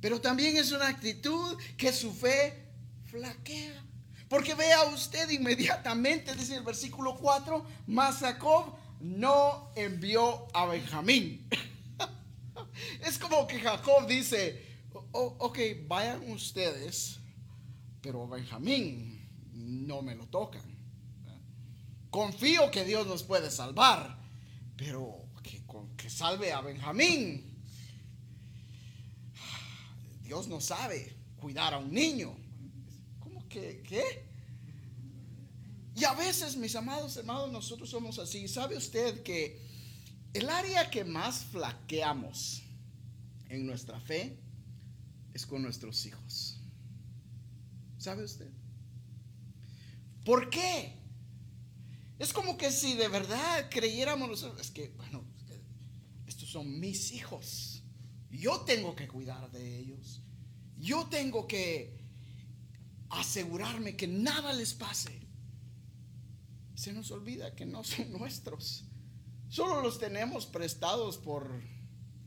Pero 0.00 0.20
también 0.20 0.56
es 0.56 0.72
una 0.72 0.88
actitud 0.88 1.56
que 1.76 1.92
su 1.92 2.12
fe 2.12 2.72
flaquea. 3.04 3.84
Porque 4.28 4.56
vea 4.56 4.82
usted 4.86 5.30
inmediatamente, 5.30 6.34
dice 6.34 6.56
el 6.56 6.64
versículo 6.64 7.16
4, 7.18 7.64
mas 7.86 8.16
Jacob 8.16 8.74
no 8.98 9.70
envió 9.76 10.48
a 10.52 10.66
Benjamín. 10.66 11.48
es 13.00 13.16
como 13.16 13.46
que 13.46 13.60
Jacob 13.60 14.08
dice, 14.08 14.60
ok, 15.12 15.58
vayan 15.86 16.28
ustedes, 16.32 17.20
pero 18.00 18.26
Benjamín 18.26 19.24
no 19.52 20.02
me 20.02 20.16
lo 20.16 20.26
tocan. 20.26 20.64
Confío 22.10 22.72
que 22.72 22.84
Dios 22.84 23.06
nos 23.06 23.22
puede 23.22 23.52
salvar, 23.52 24.25
pero 24.76 25.28
que, 25.42 25.62
que 25.96 26.10
salve 26.10 26.52
a 26.52 26.60
Benjamín. 26.60 27.44
Dios 30.22 30.48
no 30.48 30.60
sabe 30.60 31.16
cuidar 31.36 31.74
a 31.74 31.78
un 31.78 31.92
niño. 31.92 32.36
¿Cómo 33.20 33.48
que 33.48 33.82
qué? 33.82 34.26
Y 35.94 36.04
a 36.04 36.12
veces, 36.12 36.56
mis 36.56 36.76
amados 36.76 37.16
hermanos, 37.16 37.50
nosotros 37.50 37.88
somos 37.88 38.18
así. 38.18 38.48
¿Sabe 38.48 38.76
usted 38.76 39.22
que 39.22 39.62
el 40.34 40.50
área 40.50 40.90
que 40.90 41.04
más 41.04 41.44
flaqueamos 41.44 42.62
en 43.48 43.66
nuestra 43.66 43.98
fe 44.00 44.36
es 45.32 45.46
con 45.46 45.62
nuestros 45.62 46.04
hijos? 46.04 46.60
¿Sabe 47.96 48.24
usted? 48.24 48.50
¿Por 50.24 50.50
qué? 50.50 51.05
Es 52.18 52.32
como 52.32 52.56
que 52.56 52.70
si 52.70 52.94
de 52.94 53.08
verdad 53.08 53.68
creyéramos 53.70 54.28
nosotros, 54.28 54.60
es 54.60 54.70
que, 54.70 54.88
bueno, 54.96 55.24
estos 56.26 56.48
son 56.48 56.80
mis 56.80 57.12
hijos. 57.12 57.82
Yo 58.30 58.60
tengo 58.60 58.94
que 58.94 59.08
cuidar 59.08 59.50
de 59.50 59.78
ellos. 59.78 60.22
Yo 60.78 61.06
tengo 61.06 61.46
que 61.46 62.04
asegurarme 63.10 63.96
que 63.96 64.06
nada 64.06 64.52
les 64.52 64.74
pase. 64.74 65.26
Se 66.74 66.92
nos 66.92 67.10
olvida 67.10 67.54
que 67.54 67.64
no 67.64 67.84
son 67.84 68.12
nuestros. 68.12 68.84
Solo 69.48 69.80
los 69.80 69.98
tenemos 69.98 70.46
prestados 70.46 71.18
por 71.18 71.62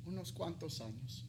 unos 0.06 0.32
cuantos 0.32 0.82
años. 0.82 1.26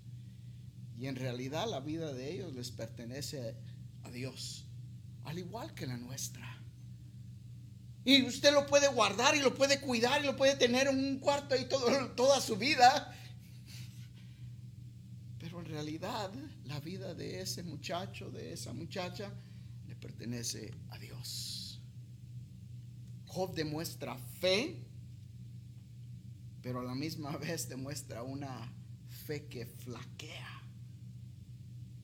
Y 0.96 1.06
en 1.06 1.16
realidad 1.16 1.68
la 1.68 1.80
vida 1.80 2.12
de 2.12 2.32
ellos 2.32 2.54
les 2.54 2.70
pertenece 2.70 3.56
a 4.02 4.10
Dios, 4.10 4.66
al 5.24 5.38
igual 5.38 5.74
que 5.74 5.86
la 5.86 5.96
nuestra. 5.96 6.49
Y 8.04 8.22
usted 8.22 8.52
lo 8.52 8.66
puede 8.66 8.88
guardar 8.88 9.36
y 9.36 9.40
lo 9.40 9.54
puede 9.54 9.80
cuidar 9.80 10.22
y 10.22 10.26
lo 10.26 10.36
puede 10.36 10.56
tener 10.56 10.88
en 10.88 10.98
un 10.98 11.18
cuarto 11.18 11.54
ahí 11.54 11.68
toda 11.68 12.40
su 12.40 12.56
vida 12.56 13.14
realidad 15.70 16.32
la 16.64 16.80
vida 16.80 17.14
de 17.14 17.40
ese 17.40 17.62
muchacho, 17.62 18.30
de 18.30 18.52
esa 18.52 18.72
muchacha, 18.72 19.32
le 19.86 19.94
pertenece 19.94 20.72
a 20.90 20.98
Dios. 20.98 21.80
Job 23.26 23.54
demuestra 23.54 24.18
fe, 24.40 24.76
pero 26.62 26.80
a 26.80 26.84
la 26.84 26.94
misma 26.94 27.36
vez 27.38 27.68
demuestra 27.68 28.22
una 28.22 28.72
fe 29.26 29.46
que 29.46 29.64
flaquea. 29.66 30.62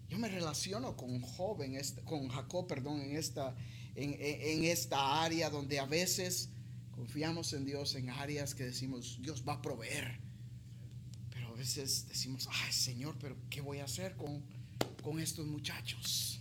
Yo 0.08 0.18
me 0.18 0.28
relaciono 0.28 0.96
con 0.96 1.20
Job 1.20 1.62
este, 1.62 2.02
con 2.02 2.28
Jacob, 2.28 2.68
perdón, 2.68 3.00
en 3.00 3.16
esta, 3.16 3.54
en 3.96 4.64
esta 4.64 5.22
área 5.22 5.50
donde 5.50 5.78
a 5.78 5.86
veces 5.86 6.50
confiamos 6.90 7.52
en 7.52 7.64
Dios 7.64 7.94
en 7.94 8.10
áreas 8.10 8.54
que 8.54 8.64
decimos, 8.64 9.18
Dios 9.22 9.42
va 9.46 9.54
a 9.54 9.62
proveer 9.62 10.26
a 11.56 11.58
veces 11.58 12.06
decimos, 12.06 12.46
ay 12.50 12.70
Señor, 12.70 13.16
pero 13.18 13.34
¿qué 13.48 13.62
voy 13.62 13.78
a 13.78 13.84
hacer 13.84 14.14
con, 14.14 14.42
con 15.02 15.18
estos 15.18 15.46
muchachos? 15.46 16.38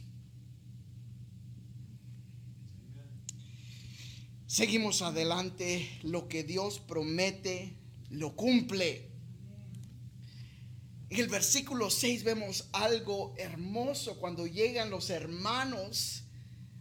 Seguimos 4.46 5.02
adelante, 5.02 5.88
lo 6.04 6.28
que 6.28 6.44
Dios 6.44 6.82
promete, 6.82 7.78
lo 8.10 8.36
cumple. 8.36 9.10
En 11.10 11.20
el 11.22 11.30
versículo 11.30 11.90
6 11.90 12.26
vemos 12.26 12.68
algo 12.74 13.34
hermoso 13.38 14.20
cuando 14.20 14.46
llegan 14.46 14.90
los 14.90 15.10
hermanos 15.10 16.25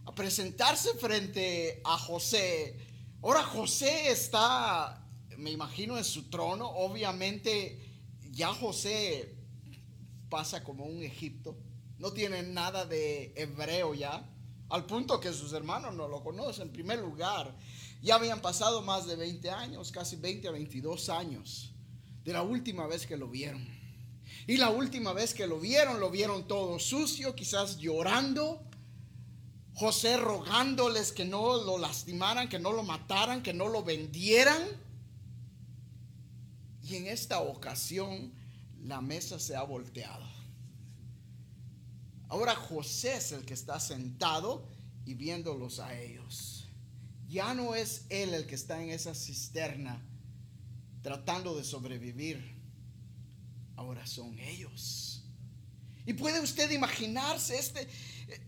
a 0.05 0.13
presentarse 0.13 0.93
frente 0.95 1.81
a 1.83 1.97
José. 1.97 2.77
Ahora 3.21 3.43
José 3.43 4.11
está, 4.11 5.03
me 5.37 5.51
imagino, 5.51 5.97
en 5.97 6.03
su 6.03 6.29
trono, 6.29 6.67
obviamente 6.69 7.81
ya 8.31 8.53
José 8.53 9.35
pasa 10.29 10.63
como 10.63 10.85
un 10.85 11.01
Egipto, 11.01 11.57
no 11.97 12.11
tiene 12.11 12.43
nada 12.43 12.85
de 12.85 13.33
hebreo 13.35 13.93
ya, 13.93 14.29
al 14.69 14.85
punto 14.85 15.19
que 15.19 15.31
sus 15.31 15.53
hermanos 15.53 15.95
no 15.95 16.07
lo 16.07 16.23
conocen. 16.23 16.67
En 16.67 16.73
primer 16.73 16.99
lugar, 16.99 17.55
ya 18.01 18.15
habían 18.15 18.41
pasado 18.41 18.81
más 18.81 19.07
de 19.07 19.15
20 19.15 19.49
años, 19.49 19.91
casi 19.91 20.15
20 20.17 20.47
a 20.47 20.51
22 20.51 21.09
años, 21.09 21.71
de 22.23 22.33
la 22.33 22.41
última 22.41 22.85
vez 22.87 23.05
que 23.05 23.17
lo 23.17 23.29
vieron. 23.29 23.65
Y 24.47 24.57
la 24.57 24.69
última 24.69 25.13
vez 25.13 25.33
que 25.33 25.47
lo 25.47 25.59
vieron, 25.59 25.99
lo 25.99 26.09
vieron 26.09 26.47
todo 26.47 26.77
sucio, 26.79 27.35
quizás 27.35 27.77
llorando. 27.77 28.61
José 29.75 30.15
rogándoles 30.17 31.11
que 31.11 31.25
no 31.25 31.61
lo 31.63 31.77
lastimaran, 31.77 32.47
que 32.47 32.59
no 32.59 32.71
lo 32.71 32.83
mataran, 32.83 33.43
que 33.43 33.53
no 33.53 33.67
lo 33.67 33.83
vendieran. 33.83 34.63
Y 36.81 36.95
en 36.95 37.07
esta 37.07 37.41
ocasión 37.41 38.31
la 38.83 39.01
mesa 39.01 39.37
se 39.37 39.55
ha 39.55 39.63
volteado. 39.63 40.25
Ahora 42.29 42.55
José 42.55 43.17
es 43.17 43.31
el 43.33 43.45
que 43.45 43.53
está 43.53 43.79
sentado 43.79 44.65
y 45.05 45.13
viéndolos 45.13 45.79
a 45.79 45.93
ellos. 45.99 46.69
Ya 47.27 47.53
no 47.53 47.75
es 47.75 48.05
él 48.09 48.33
el 48.33 48.47
que 48.47 48.55
está 48.55 48.81
en 48.81 48.91
esa 48.91 49.13
cisterna 49.13 50.01
tratando 51.01 51.55
de 51.55 51.63
sobrevivir. 51.63 52.55
Ahora 53.75 54.07
son 54.07 54.39
ellos. 54.39 55.23
Y 56.05 56.13
puede 56.13 56.39
usted 56.39 56.71
imaginarse, 56.71 57.57
este, 57.57 57.87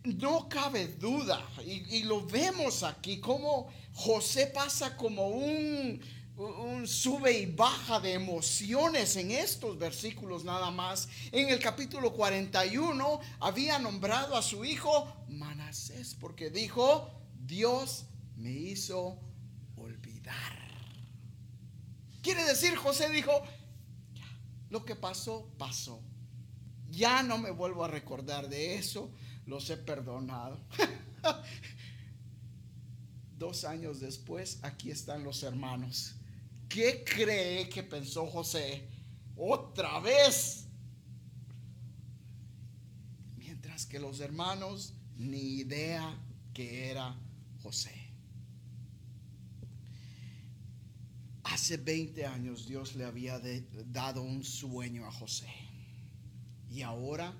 no 0.03 0.47
cabe 0.49 0.87
duda, 0.87 1.45
y, 1.65 2.03
lo 2.03 2.25
vemos 2.25 2.83
aquí, 2.83 3.19
como 3.19 3.71
José 3.93 4.47
pasa 4.47 4.95
como 4.95 5.27
un, 5.27 6.01
un 6.35 6.87
sube 6.87 7.39
y 7.39 7.45
baja 7.45 7.99
de 7.99 8.13
emociones 8.13 9.15
en 9.15 9.31
estos 9.31 9.77
versículos 9.77 10.43
nada 10.43 10.71
más. 10.71 11.09
En 11.31 11.49
el 11.49 11.59
capítulo 11.59 12.13
41 12.13 13.19
había 13.39 13.79
nombrado 13.79 14.35
a 14.35 14.41
su 14.41 14.63
hijo 14.65 15.25
Manasés 15.29 16.15
porque 16.19 16.49
dijo, 16.49 17.11
Dios 17.45 18.05
me 18.35 18.51
hizo 18.51 19.19
olvidar. 19.75 20.35
Quiere 22.21 22.43
decir, 22.43 22.75
José 22.75 23.09
dijo, 23.09 23.31
lo 24.69 24.85
que 24.85 24.95
pasó, 24.95 25.49
pasó. 25.57 26.01
Ya 26.89 27.23
no 27.23 27.37
me 27.37 27.51
vuelvo 27.51 27.83
a 27.83 27.87
recordar 27.87 28.49
de 28.49 28.75
eso, 28.75 29.11
los 29.47 29.69
he 29.71 29.77
perdonado. 29.77 30.59
Dos 33.39 33.63
años 33.63 33.99
después, 33.99 34.59
aquí 34.61 34.91
están 34.91 35.23
los 35.23 35.41
hermanos 35.43 36.17
¿Qué 36.67 37.03
cree 37.03 37.69
que 37.69 37.83
pensó 37.83 38.27
José? 38.27 38.87
Otra 39.35 39.99
vez. 39.99 40.65
Mientras 43.37 43.85
que 43.85 43.99
los 43.99 44.19
hermanos 44.19 44.93
ni 45.15 45.59
idea 45.59 46.15
que 46.53 46.89
era 46.89 47.15
José. 47.61 47.93
Hace 51.43 51.77
20 51.77 52.25
años 52.25 52.67
Dios 52.67 52.95
le 52.95 53.05
había 53.05 53.41
dado 53.85 54.21
un 54.21 54.43
sueño 54.43 55.05
a 55.05 55.11
José. 55.11 55.49
Y 56.69 56.81
ahora 56.81 57.33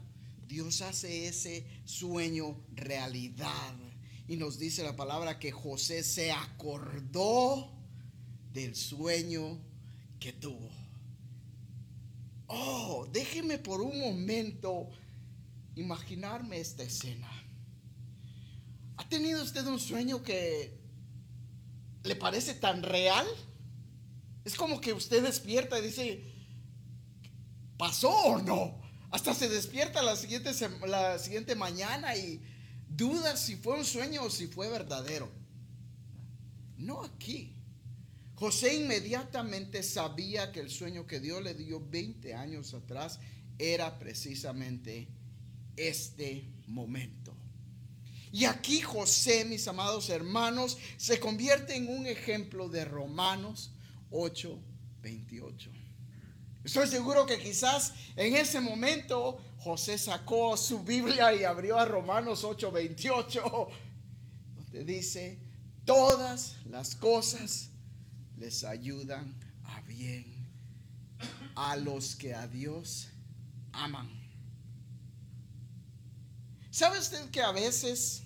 Dios 0.47 0.81
hace 0.81 1.27
ese 1.27 1.65
sueño 1.85 2.63
realidad. 2.73 3.75
Y 4.27 4.37
nos 4.37 4.57
dice 4.57 4.83
la 4.83 4.95
palabra 4.95 5.39
que 5.39 5.51
José 5.51 6.03
se 6.03 6.31
acordó 6.31 7.71
del 8.53 8.75
sueño 8.75 9.59
que 10.19 10.33
tuvo. 10.33 10.69
Oh, 12.47 13.07
déjeme 13.11 13.57
por 13.57 13.81
un 13.81 13.99
momento 13.99 14.89
imaginarme 15.75 16.59
esta 16.59 16.83
escena. 16.83 17.29
¿Ha 18.97 19.07
tenido 19.09 19.43
usted 19.43 19.65
un 19.67 19.79
sueño 19.79 20.23
que 20.23 20.79
le 22.03 22.15
parece 22.15 22.53
tan 22.53 22.83
real? 22.83 23.27
Es 24.45 24.55
como 24.55 24.79
que 24.79 24.93
usted 24.93 25.23
despierta 25.23 25.77
y 25.77 25.83
dice, 25.83 26.23
pasó 27.77 28.09
o 28.09 28.41
no. 28.41 28.86
Hasta 29.17 29.33
se 29.33 29.49
despierta 29.49 30.03
la 30.03 30.15
siguiente, 30.15 30.51
la 30.85 31.17
siguiente 31.17 31.55
mañana 31.55 32.15
y 32.15 32.39
duda 32.87 33.35
si 33.35 33.55
fue 33.55 33.75
un 33.79 33.83
sueño 33.83 34.25
o 34.25 34.29
si 34.29 34.45
fue 34.45 34.69
verdadero. 34.69 35.31
No 36.77 37.03
aquí. 37.03 37.55
José 38.35 38.75
inmediatamente 38.75 39.81
sabía 39.81 40.51
que 40.51 40.59
el 40.59 40.69
sueño 40.69 41.07
que 41.07 41.19
Dios 41.19 41.41
le 41.41 41.55
dio 41.55 41.83
20 41.83 42.35
años 42.35 42.75
atrás 42.75 43.19
era 43.57 43.97
precisamente 43.97 45.07
este 45.75 46.47
momento. 46.67 47.35
Y 48.31 48.45
aquí 48.45 48.81
José, 48.81 49.45
mis 49.45 49.67
amados 49.67 50.11
hermanos, 50.11 50.77
se 50.97 51.19
convierte 51.19 51.75
en 51.75 51.87
un 51.87 52.05
ejemplo 52.05 52.69
de 52.69 52.85
Romanos 52.85 53.73
8, 54.11 54.61
28. 55.01 55.86
Estoy 56.67 56.85
seguro 56.87 57.25
que 57.25 57.39
quizás 57.39 57.93
en 58.17 58.35
ese 58.35 58.59
momento 58.59 59.39
José 59.59 59.97
sacó 59.97 60.57
su 60.57 60.83
Biblia 60.83 61.33
y 61.33 61.45
abrió 61.45 61.79
a 61.79 61.85
Romanos 61.85 62.43
8, 62.43 62.73
28, 62.73 63.69
donde 64.57 64.83
dice, 64.83 65.39
todas 65.85 66.57
las 66.65 66.93
cosas 66.93 67.69
les 68.35 68.65
ayudan 68.65 69.33
a 69.63 69.79
bien 69.83 70.25
a 71.55 71.77
los 71.77 72.17
que 72.17 72.35
a 72.35 72.45
Dios 72.47 73.07
aman. 73.71 74.11
¿Sabe 76.69 76.99
usted 76.99 77.29
que 77.29 77.41
a 77.41 77.53
veces 77.53 78.23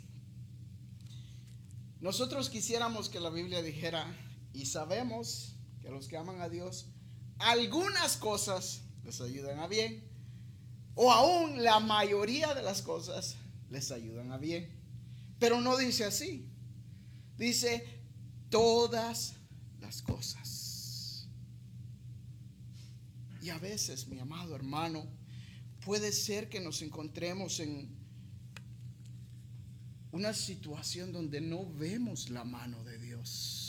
nosotros 1.99 2.49
quisiéramos 2.49 3.07
que 3.07 3.19
la 3.19 3.29
Biblia 3.29 3.61
dijera, 3.61 4.03
y 4.51 4.65
sabemos 4.65 5.53
que 5.79 5.91
los 5.91 6.07
que 6.07 6.17
aman 6.17 6.41
a 6.41 6.49
Dios, 6.49 6.87
algunas 7.41 8.17
cosas 8.17 8.81
les 9.03 9.19
ayudan 9.21 9.59
a 9.59 9.67
bien, 9.67 10.03
o 10.95 11.11
aún 11.11 11.63
la 11.63 11.79
mayoría 11.79 12.53
de 12.53 12.61
las 12.61 12.81
cosas 12.81 13.35
les 13.69 13.91
ayudan 13.91 14.31
a 14.31 14.37
bien? 14.37 14.69
Pero 15.39 15.59
no 15.61 15.77
dice 15.77 16.05
así. 16.05 16.47
Dice 17.37 18.01
todas 18.49 19.33
las 19.79 20.01
cosas. 20.01 21.27
Y 23.41 23.49
a 23.49 23.57
veces, 23.57 24.07
mi 24.07 24.19
amado 24.19 24.55
hermano, 24.55 25.07
puede 25.83 26.11
ser 26.11 26.49
que 26.49 26.59
nos 26.59 26.83
encontremos 26.83 27.59
en 27.59 27.89
una 30.11 30.33
situación 30.33 31.11
donde 31.11 31.41
no 31.41 31.65
vemos 31.73 32.29
la 32.29 32.43
mano 32.43 32.83
de 32.83 32.99
Dios. 32.99 33.60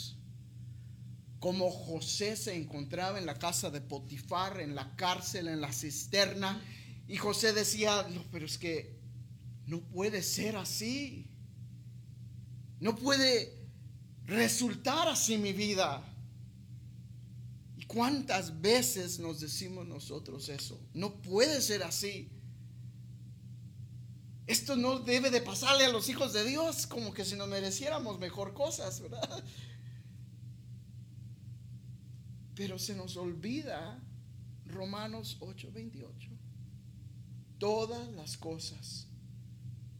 Como 1.43 1.69
José 1.69 2.37
se 2.37 2.55
encontraba 2.55 3.19
en 3.19 3.25
la 3.25 3.37
casa 3.37 3.69
de 3.69 3.81
Potifar, 3.81 4.61
en 4.61 4.75
la 4.75 4.95
cárcel, 4.95 5.49
en 5.49 5.59
la 5.59 5.73
cisterna, 5.73 6.63
y 7.05 7.17
José 7.17 7.51
decía, 7.51 8.07
no, 8.11 8.23
pero 8.31 8.45
es 8.45 8.57
que 8.57 8.97
no 9.65 9.81
puede 9.81 10.23
ser 10.23 10.55
así. 10.55 11.27
No 12.79 12.95
puede 12.95 13.57
resultar 14.25 15.09
así 15.09 15.37
mi 15.37 15.51
vida. 15.51 16.01
¿Y 17.75 17.83
cuántas 17.87 18.61
veces 18.61 19.19
nos 19.19 19.41
decimos 19.41 19.85
nosotros 19.85 20.47
eso? 20.47 20.79
No 20.93 21.21
puede 21.21 21.59
ser 21.59 21.83
así. 21.83 22.29
Esto 24.47 24.77
no 24.77 24.99
debe 24.99 25.29
de 25.29 25.41
pasarle 25.41 25.83
a 25.83 25.91
los 25.91 26.07
hijos 26.07 26.31
de 26.31 26.45
Dios 26.45 26.87
como 26.87 27.13
que 27.13 27.25
si 27.25 27.35
nos 27.35 27.49
mereciéramos 27.49 28.17
mejor 28.17 28.53
cosas, 28.53 29.01
¿verdad? 29.01 29.43
Pero 32.55 32.77
se 32.77 32.95
nos 32.95 33.17
olvida 33.17 33.99
Romanos 34.65 35.37
8:28. 35.39 36.29
Todas 37.57 38.11
las 38.13 38.37
cosas 38.37 39.07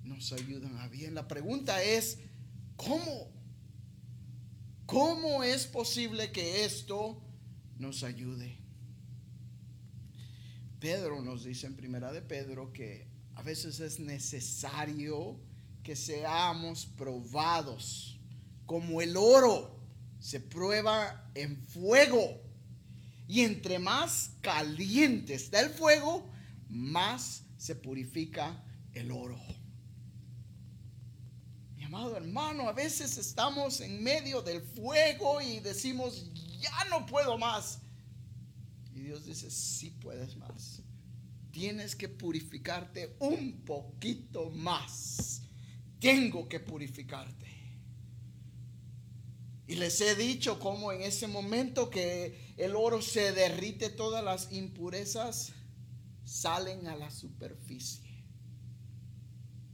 nos 0.04 0.34
ayudan 0.34 0.78
a 0.78 0.88
bien. 0.88 1.16
La 1.16 1.28
pregunta 1.28 1.82
es, 1.82 2.20
¿cómo? 2.76 3.32
¿Cómo 4.86 5.44
es 5.44 5.66
posible 5.66 6.32
que 6.32 6.66
esto 6.66 7.22
nos 7.80 8.04
ayude? 8.04 8.58
Pedro 10.80 11.22
nos 11.22 11.46
dice 11.46 11.68
en 11.68 11.76
primera 11.76 12.12
de 12.12 12.22
Pedro 12.22 12.74
que 12.74 13.08
a 13.36 13.42
veces 13.42 13.80
es 13.80 14.00
necesario 14.00 15.40
que 15.82 15.96
seamos 15.96 16.86
probados, 16.86 18.20
como 18.66 19.02
el 19.02 19.16
oro 19.16 19.80
se 20.20 20.40
prueba 20.42 21.32
en 21.36 21.58
fuego. 21.68 22.43
Y 23.28 23.42
entre 23.42 23.80
más 23.80 24.32
caliente 24.42 25.34
está 25.34 25.60
el 25.60 25.70
fuego, 25.70 26.30
más 26.70 27.44
se 27.58 27.76
purifica 27.76 28.64
el 28.94 29.12
oro. 29.12 29.40
Mi 31.76 31.84
amado 31.84 32.16
hermano, 32.18 32.68
a 32.68 32.74
veces 32.74 33.18
estamos 33.18 33.82
en 33.82 34.04
medio 34.04 34.42
del 34.42 34.62
fuego 34.62 35.42
y 35.42 35.60
decimos, 35.60 36.30
ya 36.60 36.86
no 36.90 37.06
puedo 37.06 37.38
más. 37.38 37.80
Y 38.94 39.02
Dios 39.02 39.26
dice, 39.26 39.50
sí 39.50 39.90
puedes 39.90 40.36
más 40.38 40.84
tienes 41.54 41.96
que 41.96 42.10
purificarte 42.10 43.16
un 43.20 43.62
poquito 43.64 44.50
más. 44.50 45.44
Tengo 46.00 46.50
que 46.50 46.60
purificarte. 46.60 47.53
Y 49.68 49.76
les 49.76 50.00
he 50.02 50.16
dicho 50.16 50.60
cómo 50.60 50.92
en 50.92 51.02
ese 51.02 51.28
momento 51.28 51.90
que 51.90 52.54
el 52.58 52.76
oro 52.76 53.02
se 53.02 53.32
derrite, 53.32 53.90
todas 53.90 54.24
las 54.24 54.52
impurezas 54.52 55.54
salen 56.26 56.88
a 56.88 56.96
la 56.96 57.10
superficie. 57.10 58.24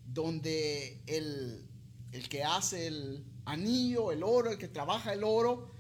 Donde 0.06 1.02
el, 1.08 1.68
el 2.12 2.30
que 2.30 2.44
hace 2.44 2.88
el 2.88 3.26
anillo, 3.46 4.12
el 4.12 4.24
oro, 4.24 4.52
el 4.52 4.58
que 4.58 4.68
trabaja 4.68 5.14
el 5.14 5.24
oro, 5.24 5.72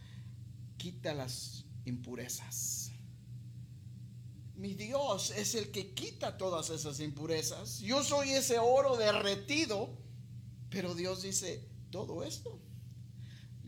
quita 0.78 1.13
las 1.13 1.65
impurezas 1.86 2.89
mi 4.60 4.74
Dios 4.74 5.32
es 5.32 5.56
el 5.56 5.72
que 5.72 5.93
quita 5.93 6.38
todas 6.38 6.69
esas 6.69 7.00
impurezas. 7.00 7.80
Yo 7.80 8.04
soy 8.04 8.32
ese 8.32 8.60
oro 8.60 8.98
derretido, 8.98 9.98
pero 10.69 10.95
Dios 10.95 11.22
dice, 11.22 11.65
todo 11.91 12.26
esto 12.26 12.60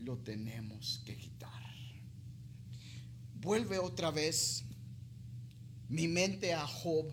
lo 0.04 0.18
tenemos 0.18 1.02
que 1.04 1.16
quitar. 1.16 1.62
Vuelve 3.34 3.78
otra 3.78 4.10
vez 4.10 4.64
mi 5.88 6.08
mente 6.08 6.54
a 6.54 6.66
Job, 6.66 7.12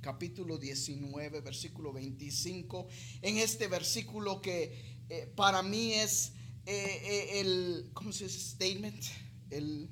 capítulo 0.00 0.58
19, 0.58 1.40
versículo 1.40 1.92
25. 1.92 2.88
En 3.22 3.38
este 3.38 3.68
versículo 3.68 4.40
que 4.40 4.98
eh, 5.08 5.32
para 5.34 5.62
mí 5.62 5.94
es 5.94 6.32
eh, 6.66 7.00
eh, 7.02 7.40
el, 7.40 7.90
¿cómo 7.94 8.12
se 8.12 8.24
dice? 8.24 8.40
Statement, 8.40 9.02
el 9.50 9.88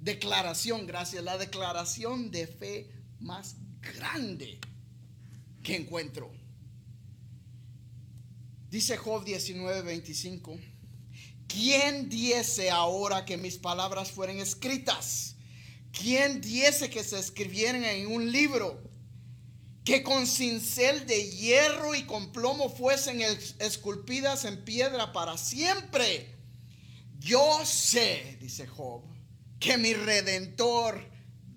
declaración, 0.00 0.86
gracias, 0.86 1.24
la 1.24 1.38
declaración 1.38 2.30
de 2.30 2.46
fe 2.46 2.90
más 3.20 3.56
grande 3.80 4.58
que 5.62 5.76
encuentro. 5.76 6.43
Dice 8.74 8.96
Job 8.96 9.24
19, 9.24 9.82
25. 9.82 10.58
¿Quién 11.46 12.08
diese 12.08 12.70
ahora 12.70 13.24
que 13.24 13.36
mis 13.36 13.56
palabras 13.56 14.10
fueran 14.10 14.40
escritas? 14.40 15.36
¿Quién 15.92 16.40
diese 16.40 16.90
que 16.90 17.04
se 17.04 17.20
escribieran 17.20 17.84
en 17.84 18.08
un 18.08 18.32
libro? 18.32 18.82
Que 19.84 20.02
con 20.02 20.26
cincel 20.26 21.06
de 21.06 21.30
hierro 21.30 21.94
y 21.94 22.02
con 22.02 22.32
plomo 22.32 22.68
fuesen 22.68 23.20
esculpidas 23.60 24.44
en 24.44 24.64
piedra 24.64 25.12
para 25.12 25.38
siempre. 25.38 26.34
Yo 27.20 27.64
sé, 27.64 28.38
dice 28.40 28.66
Job, 28.66 29.04
que 29.60 29.78
mi 29.78 29.94
redentor 29.94 31.00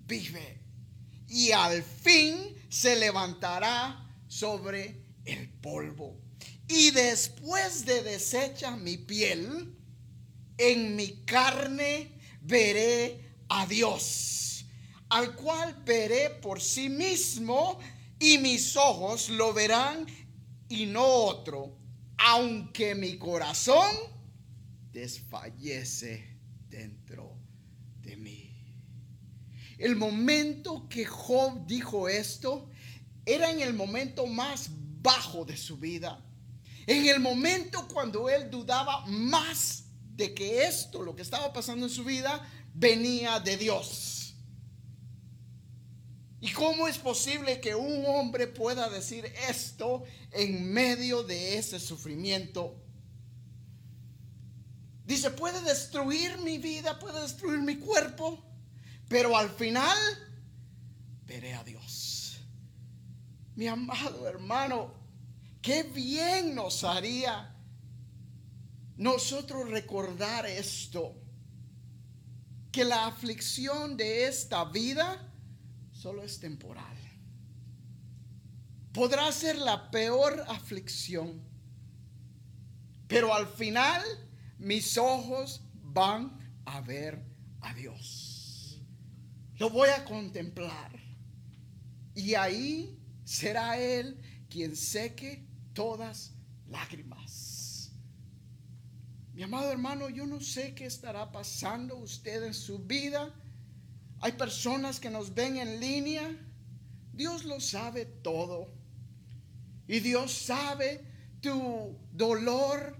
vive 0.06 0.60
y 1.26 1.50
al 1.50 1.82
fin 1.82 2.54
se 2.68 2.94
levantará 2.94 4.08
sobre 4.28 5.02
el 5.24 5.48
polvo. 5.48 6.27
Y 6.68 6.90
después 6.90 7.84
de 7.84 8.02
deshecha 8.02 8.76
mi 8.76 8.98
piel, 8.98 9.74
en 10.56 10.96
mi 10.96 11.24
carne 11.24 12.12
veré 12.42 13.34
a 13.48 13.66
Dios, 13.66 14.66
al 15.08 15.34
cual 15.34 15.82
veré 15.84 16.30
por 16.30 16.60
sí 16.60 16.88
mismo 16.88 17.78
y 18.18 18.38
mis 18.38 18.76
ojos 18.76 19.30
lo 19.30 19.52
verán 19.52 20.06
y 20.68 20.86
no 20.86 21.04
otro, 21.04 21.78
aunque 22.18 22.94
mi 22.94 23.16
corazón 23.16 23.90
desfallece 24.92 26.36
dentro 26.68 27.38
el 29.78 29.94
momento 29.94 30.88
que 30.88 31.06
Job 31.06 31.64
dijo 31.66 32.08
esto 32.08 32.68
era 33.24 33.50
en 33.50 33.60
el 33.60 33.74
momento 33.74 34.26
más 34.26 34.70
bajo 35.00 35.44
de 35.44 35.56
su 35.56 35.76
vida. 35.78 36.24
En 36.88 37.06
el 37.06 37.20
momento 37.20 37.86
cuando 37.86 38.30
él 38.30 38.50
dudaba 38.50 39.04
más 39.04 39.84
de 40.16 40.32
que 40.32 40.64
esto, 40.64 41.02
lo 41.02 41.14
que 41.14 41.20
estaba 41.20 41.52
pasando 41.52 41.84
en 41.84 41.92
su 41.92 42.02
vida, 42.02 42.50
venía 42.72 43.38
de 43.40 43.58
Dios. 43.58 44.34
¿Y 46.40 46.50
cómo 46.52 46.88
es 46.88 46.96
posible 46.96 47.60
que 47.60 47.74
un 47.74 48.06
hombre 48.06 48.46
pueda 48.46 48.88
decir 48.88 49.26
esto 49.50 50.02
en 50.32 50.72
medio 50.72 51.22
de 51.22 51.58
ese 51.58 51.78
sufrimiento? 51.78 52.74
Dice, 55.04 55.30
puede 55.30 55.60
destruir 55.60 56.38
mi 56.38 56.56
vida, 56.56 56.98
puede 56.98 57.20
destruir 57.20 57.60
mi 57.60 57.76
cuerpo, 57.76 58.42
pero 59.08 59.36
al 59.36 59.50
final 59.50 59.98
veré 61.26 61.52
a 61.52 61.62
Dios. 61.64 62.40
Mi 63.56 63.66
amado 63.66 64.26
hermano, 64.26 64.97
qué 65.68 65.82
bien 65.82 66.54
nos 66.54 66.82
haría 66.82 67.54
nosotros 68.96 69.68
recordar 69.68 70.46
esto, 70.46 71.14
que 72.72 72.86
la 72.86 73.06
aflicción 73.06 73.94
de 73.94 74.26
esta 74.28 74.64
vida 74.64 75.30
solo 75.92 76.22
es 76.22 76.40
temporal. 76.40 76.96
Podrá 78.94 79.30
ser 79.30 79.58
la 79.58 79.90
peor 79.90 80.42
aflicción, 80.48 81.42
pero 83.06 83.34
al 83.34 83.46
final 83.46 84.02
mis 84.56 84.96
ojos 84.96 85.60
van 85.82 86.62
a 86.64 86.80
ver 86.80 87.22
a 87.60 87.74
Dios. 87.74 88.80
Lo 89.58 89.68
voy 89.68 89.90
a 89.90 90.06
contemplar. 90.06 90.98
Y 92.14 92.36
ahí 92.36 92.98
será 93.24 93.78
Él 93.78 94.18
quien 94.48 94.74
seque 94.74 95.47
todas 95.78 96.32
lágrimas. 96.68 97.92
Mi 99.34 99.42
amado 99.42 99.70
hermano, 99.70 100.08
yo 100.08 100.26
no 100.26 100.40
sé 100.40 100.74
qué 100.74 100.86
estará 100.86 101.30
pasando 101.30 101.96
usted 101.96 102.42
en 102.42 102.54
su 102.54 102.80
vida 102.80 103.32
hay 104.20 104.32
personas 104.32 104.98
que 104.98 105.10
nos 105.10 105.34
ven 105.34 105.56
en 105.58 105.80
línea. 105.80 106.36
Dios 107.12 107.44
lo 107.44 107.60
sabe 107.60 108.04
todo. 108.04 108.72
Y 109.86 110.00
Dios 110.00 110.32
sabe 110.32 111.04
tu 111.40 111.96
dolor 112.12 112.96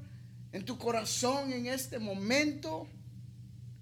en 0.52 0.64
tu 0.64 0.78
corazón 0.78 1.52
en 1.52 1.66
este 1.66 1.98
momento. 1.98 2.88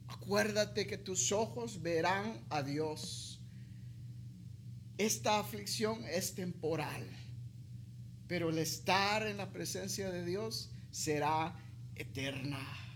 Acuérdate 0.09 0.87
que 0.87 0.97
tus 0.97 1.31
ojos 1.31 1.83
verán 1.83 2.45
a 2.49 2.63
Dios. 2.63 3.41
Esta 4.99 5.39
aflicción 5.39 6.05
es 6.05 6.35
temporal, 6.35 7.07
pero 8.29 8.51
el 8.51 8.59
estar 8.59 9.27
en 9.27 9.37
la 9.37 9.51
presencia 9.51 10.11
de 10.11 10.25
Dios 10.25 10.71
será 10.91 11.55
eterna. 11.95 12.87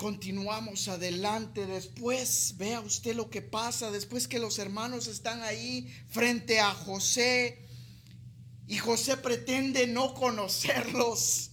continuamos 0.00 0.88
adelante. 0.88 1.66
Después, 1.66 2.54
vea 2.56 2.80
usted 2.80 3.14
lo 3.14 3.28
que 3.28 3.42
pasa, 3.42 3.90
después 3.90 4.26
que 4.26 4.38
los 4.38 4.58
hermanos 4.58 5.06
están 5.08 5.42
ahí 5.42 5.94
frente 6.08 6.58
a 6.58 6.72
José 6.72 7.66
y 8.66 8.78
José 8.78 9.18
pretende 9.18 9.86
no 9.86 10.14
conocerlos. 10.14 11.50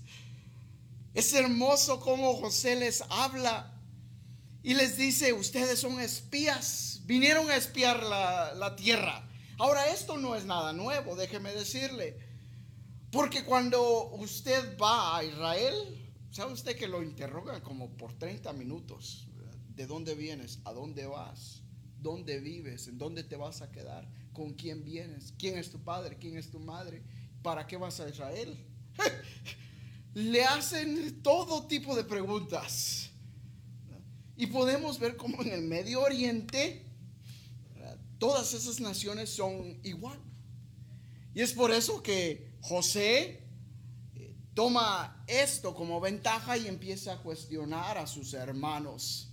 Es 1.14 1.34
hermoso 1.34 2.00
como 2.00 2.36
José 2.36 2.78
les 2.78 3.04
habla 3.10 3.74
y 4.64 4.76
les 4.76 4.98
dice, 4.98 5.34
ustedes 5.34 5.80
son 5.80 6.00
espías, 6.00 7.02
vinieron 7.04 7.50
a 7.50 7.58
espiar 7.58 8.02
la, 8.02 8.54
la 8.54 8.78
tierra. 8.78 9.27
Ahora, 9.58 9.92
esto 9.92 10.18
no 10.18 10.36
es 10.36 10.46
nada 10.46 10.74
nuevo, 10.74 11.16
déjeme 11.16 11.52
decirle, 11.52 12.18
porque 13.12 13.44
cuando 13.44 14.10
usted 14.16 14.78
va 14.78 15.18
a 15.18 15.24
Israel, 15.24 15.98
¿Sabe 16.38 16.54
usted 16.54 16.76
que 16.78 16.88
lo 16.88 17.02
interrogan 17.02 17.62
como 17.62 17.90
por 17.98 18.14
30 18.14 18.54
minutos? 18.54 19.28
¿De 19.76 19.88
dónde 19.88 20.14
vienes? 20.14 20.60
¿A 20.66 20.72
dónde 20.72 21.08
vas? 21.08 21.64
¿Dónde 22.00 22.40
vives? 22.40 22.88
¿En 22.88 23.00
dónde 23.00 23.24
te 23.24 23.36
vas 23.36 23.64
a 23.64 23.72
quedar? 23.72 24.08
¿Con 24.34 24.54
quién 24.54 24.84
vienes? 24.84 25.34
¿Quién 25.40 25.58
es 25.58 25.72
tu 25.72 25.84
padre? 25.84 26.18
¿Quién 26.20 26.38
es 26.38 26.52
tu 26.52 26.60
madre? 26.60 27.02
¿Para 27.42 27.66
qué 27.66 27.76
vas 27.78 28.00
a 28.00 28.08
Israel? 28.08 28.56
Le 30.14 30.44
hacen 30.44 31.24
todo 31.24 31.66
tipo 31.66 31.96
de 31.96 32.04
preguntas. 32.04 33.10
Y 34.36 34.46
podemos 34.46 35.00
ver 35.00 35.16
cómo 35.16 35.42
en 35.42 35.54
el 35.54 35.64
Medio 35.64 36.02
Oriente 36.02 36.86
todas 38.18 38.54
esas 38.54 38.80
naciones 38.80 39.30
son 39.30 39.80
igual. 39.84 40.20
Y 41.34 41.42
es 41.42 41.54
por 41.54 41.72
eso 41.72 42.02
que 42.02 42.52
José 42.62 43.48
toma 44.58 45.24
esto 45.28 45.76
como 45.76 46.02
ventaja 46.02 46.58
y 46.58 46.68
empieza 46.68 47.14
a 47.14 47.18
cuestionar 47.22 48.00
a 48.00 48.08
sus 48.08 48.34
hermanos. 48.34 49.30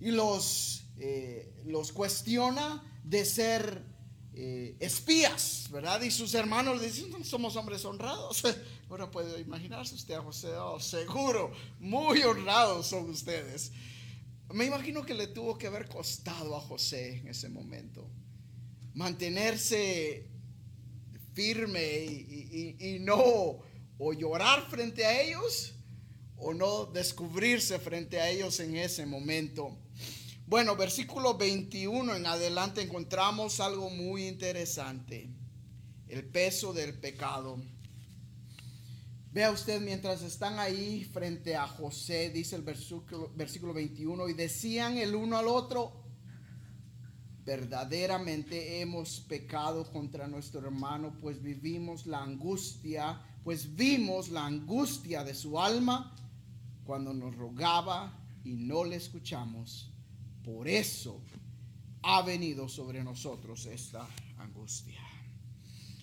Y 0.00 0.12
los, 0.12 0.84
eh, 0.98 1.52
los 1.66 1.92
cuestiona 1.92 2.82
de 3.04 3.26
ser 3.26 3.84
eh, 4.32 4.74
espías, 4.80 5.68
¿verdad? 5.70 6.00
Y 6.00 6.10
sus 6.10 6.32
hermanos 6.32 6.80
le 6.80 6.90
dicen, 6.90 7.22
somos 7.22 7.54
hombres 7.56 7.84
honrados. 7.84 8.42
Ahora 8.88 9.10
puede 9.10 9.40
imaginarse 9.42 9.94
usted 9.94 10.14
a 10.14 10.22
José, 10.22 10.54
oh, 10.56 10.80
seguro, 10.80 11.52
muy 11.78 12.22
honrados 12.22 12.86
son 12.86 13.10
ustedes. 13.10 13.72
Me 14.52 14.64
imagino 14.64 15.04
que 15.04 15.14
le 15.14 15.26
tuvo 15.26 15.58
que 15.58 15.66
haber 15.66 15.88
costado 15.88 16.56
a 16.56 16.60
José 16.60 17.18
en 17.18 17.28
ese 17.28 17.48
momento 17.48 18.08
mantenerse 18.94 20.26
firme 21.34 22.04
y 22.04 22.96
no 23.00 23.60
o 23.98 24.12
llorar 24.14 24.68
frente 24.70 25.04
a 25.04 25.20
ellos 25.20 25.74
o 26.38 26.54
no 26.54 26.86
descubrirse 26.86 27.78
frente 27.78 28.20
a 28.20 28.30
ellos 28.30 28.58
en 28.60 28.76
ese 28.76 29.04
momento. 29.04 29.76
Bueno, 30.46 30.76
versículo 30.76 31.36
21 31.36 32.16
en 32.16 32.26
adelante 32.26 32.80
encontramos 32.80 33.60
algo 33.60 33.90
muy 33.90 34.26
interesante, 34.26 35.28
el 36.08 36.24
peso 36.24 36.72
del 36.72 36.98
pecado. 36.98 37.60
Vea 39.36 39.50
usted 39.50 39.82
mientras 39.82 40.22
están 40.22 40.58
ahí 40.58 41.04
frente 41.04 41.56
a 41.56 41.66
José, 41.66 42.30
dice 42.30 42.56
el 42.56 42.62
versículo, 42.62 43.30
versículo 43.36 43.74
21, 43.74 44.30
y 44.30 44.32
decían 44.32 44.96
el 44.96 45.14
uno 45.14 45.36
al 45.36 45.46
otro, 45.46 45.92
verdaderamente 47.44 48.80
hemos 48.80 49.20
pecado 49.20 49.92
contra 49.92 50.26
nuestro 50.26 50.60
hermano, 50.60 51.18
pues 51.20 51.42
vivimos 51.42 52.06
la 52.06 52.22
angustia 52.22 53.20
pues 53.44 53.76
vimos 53.76 54.30
la 54.30 54.46
angustia 54.46 55.22
de 55.22 55.34
su 55.34 55.60
alma 55.60 56.16
cuando 56.84 57.12
nos 57.12 57.36
rogaba 57.36 58.18
y 58.42 58.54
no 58.54 58.84
le 58.84 58.96
escuchamos. 58.96 59.92
Por 60.42 60.66
eso 60.66 61.20
ha 62.02 62.22
venido 62.22 62.70
sobre 62.70 63.04
nosotros 63.04 63.66
esta 63.66 64.08
angustia. 64.38 65.00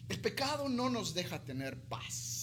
El 0.08 0.22
pecado 0.22 0.70
no 0.70 0.92
nos 0.92 1.16
deja 1.16 1.44
tener 1.44 1.82
paz. 1.90 2.43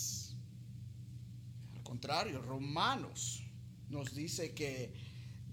Contrario, 1.91 2.41
Romanos 2.41 3.43
nos 3.89 4.15
dice 4.15 4.55
que 4.55 4.95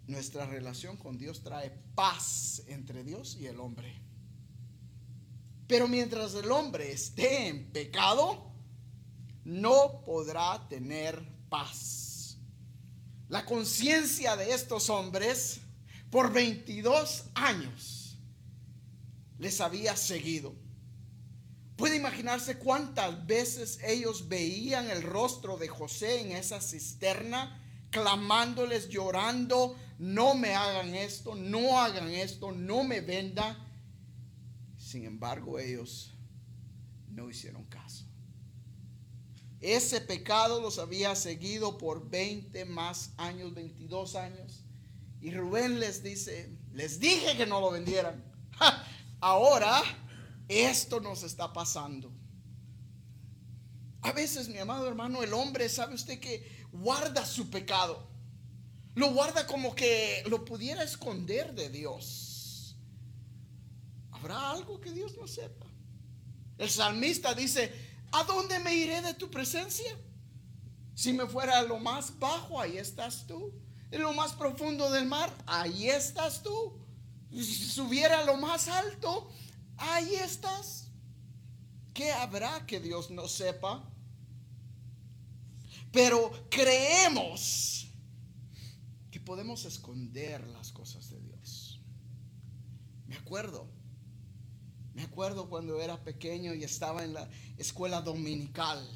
nuestra 0.05 0.45
relación 0.45 0.95
con 0.95 1.17
Dios 1.17 1.41
trae 1.41 1.71
paz 1.95 2.61
entre 2.67 3.03
Dios 3.03 3.35
y 3.41 3.47
el 3.47 3.59
hombre. 3.59 3.91
Pero 5.65 5.87
mientras 5.87 6.35
el 6.35 6.51
hombre 6.51 6.91
esté 6.91 7.47
en 7.47 7.71
pecado, 7.71 8.51
no 9.45 10.03
podrá 10.05 10.67
tener 10.69 11.27
paz. 11.49 12.37
La 13.29 13.43
conciencia 13.43 14.35
de 14.35 14.53
estos 14.53 14.91
hombres 14.91 15.61
por 16.11 16.31
22 16.31 17.31
años 17.33 18.15
les 19.39 19.59
había 19.59 19.97
seguido. 19.97 20.53
Puede 21.77 21.95
imaginarse 21.95 22.57
cuántas 22.57 23.27
veces 23.27 23.79
ellos 23.83 24.27
veían 24.27 24.89
el 24.89 25.03
rostro 25.03 25.57
de 25.57 25.67
José 25.67 26.21
en 26.21 26.31
esa 26.31 26.59
cisterna, 26.59 27.63
clamándoles, 27.91 28.89
llorando, 28.89 29.77
no 29.99 30.33
me 30.33 30.55
hagan 30.55 30.95
esto, 30.95 31.35
no 31.35 31.79
hagan 31.79 32.09
esto, 32.09 32.51
no 32.51 32.83
me 32.83 33.01
venda. 33.01 33.63
Sin 34.75 35.05
embargo, 35.05 35.59
ellos 35.59 36.15
no 37.09 37.29
hicieron 37.29 37.63
caso. 37.65 38.05
Ese 39.61 40.01
pecado 40.01 40.59
los 40.59 40.79
había 40.79 41.15
seguido 41.15 41.77
por 41.77 42.09
20 42.09 42.65
más 42.65 43.11
años, 43.17 43.53
22 43.53 44.15
años. 44.15 44.63
Y 45.21 45.29
Rubén 45.29 45.79
les 45.79 46.01
dice, 46.01 46.51
les 46.73 46.99
dije 46.99 47.37
que 47.37 47.45
no 47.45 47.61
lo 47.61 47.69
vendieran. 47.69 48.23
ahora 49.19 49.83
esto 50.47 50.99
nos 50.99 51.23
está 51.23 51.51
pasando. 51.53 52.11
A 54.01 54.11
veces, 54.11 54.47
mi 54.47 54.57
amado 54.57 54.87
hermano, 54.87 55.23
el 55.23 55.33
hombre, 55.33 55.67
sabe 55.69 55.95
usted 55.95 56.19
que 56.19 56.65
guarda 56.71 57.25
su 57.25 57.49
pecado. 57.49 58.07
Lo 58.95 59.13
guarda 59.13 59.45
como 59.45 59.75
que 59.75 60.23
lo 60.27 60.45
pudiera 60.45 60.83
esconder 60.83 61.53
de 61.53 61.69
Dios. 61.69 62.75
¿Habrá 64.11 64.51
algo 64.51 64.79
que 64.79 64.91
Dios 64.91 65.15
no 65.17 65.27
sepa? 65.27 65.67
El 66.57 66.69
salmista 66.69 67.33
dice, 67.35 67.71
¿A 68.11 68.23
dónde 68.23 68.59
me 68.59 68.73
iré 68.73 69.01
de 69.01 69.13
tu 69.13 69.29
presencia? 69.29 69.97
Si 70.95 71.13
me 71.13 71.27
fuera 71.27 71.59
a 71.59 71.63
lo 71.63 71.77
más 71.77 72.17
bajo, 72.17 72.59
ahí 72.59 72.77
estás 72.77 73.27
tú. 73.27 73.53
En 73.91 74.01
lo 74.01 74.13
más 74.13 74.33
profundo 74.33 74.89
del 74.91 75.05
mar, 75.05 75.31
ahí 75.45 75.89
estás 75.89 76.41
tú. 76.41 76.73
Si 77.31 77.43
subiera 77.43 78.19
a 78.19 78.25
lo 78.25 78.37
más 78.37 78.67
alto, 78.67 79.29
ahí 79.77 80.15
estás. 80.15 80.89
¿Qué 81.93 82.11
habrá 82.11 82.65
que 82.65 82.79
Dios 82.79 83.09
no 83.09 83.27
sepa? 83.27 83.83
Pero 85.91 86.31
creemos 86.49 87.87
que 89.09 89.19
podemos 89.19 89.65
esconder 89.65 90.45
las 90.47 90.71
cosas 90.71 91.09
de 91.09 91.19
Dios. 91.21 91.81
Me 93.07 93.15
acuerdo, 93.15 93.67
me 94.93 95.03
acuerdo 95.03 95.49
cuando 95.49 95.81
era 95.81 96.03
pequeño 96.03 96.53
y 96.53 96.63
estaba 96.63 97.03
en 97.03 97.13
la 97.13 97.29
escuela 97.57 98.01
dominical. 98.01 98.87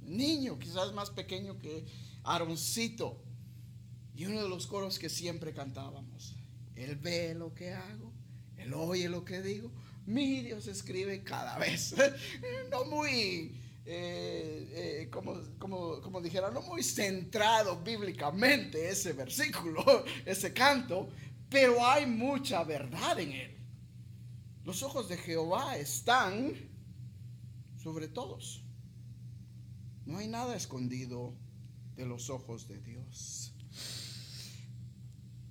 Niño, 0.00 0.58
quizás 0.58 0.92
más 0.92 1.10
pequeño 1.10 1.58
que 1.58 1.86
Aaroncito. 2.24 3.22
Y 4.14 4.26
uno 4.26 4.42
de 4.42 4.48
los 4.48 4.66
coros 4.66 4.98
que 4.98 5.08
siempre 5.08 5.52
cantábamos. 5.52 6.36
Él 6.74 6.96
ve 6.96 7.34
lo 7.34 7.54
que 7.54 7.72
hago, 7.72 8.12
él 8.56 8.74
oye 8.74 9.08
lo 9.08 9.24
que 9.24 9.42
digo. 9.42 9.70
Mi 10.06 10.42
Dios 10.42 10.66
escribe 10.66 11.22
cada 11.22 11.58
vez. 11.58 11.94
No 12.70 12.86
muy, 12.86 13.60
eh, 13.84 15.02
eh, 15.04 15.08
como, 15.10 15.34
como, 15.58 16.00
como 16.00 16.20
dijera, 16.22 16.50
no 16.50 16.62
muy 16.62 16.82
centrado 16.82 17.82
bíblicamente 17.82 18.88
ese 18.88 19.12
versículo, 19.12 19.84
ese 20.24 20.54
canto, 20.54 21.10
pero 21.50 21.86
hay 21.86 22.06
mucha 22.06 22.64
verdad 22.64 23.20
en 23.20 23.32
él. 23.32 23.58
Los 24.64 24.82
ojos 24.82 25.08
de 25.08 25.18
Jehová 25.18 25.76
están 25.76 26.54
sobre 27.76 28.08
todos. 28.08 28.62
No 30.06 30.18
hay 30.18 30.28
nada 30.28 30.56
escondido 30.56 31.34
de 31.94 32.06
los 32.06 32.30
ojos 32.30 32.68
de 32.68 32.78
Dios. 32.80 33.52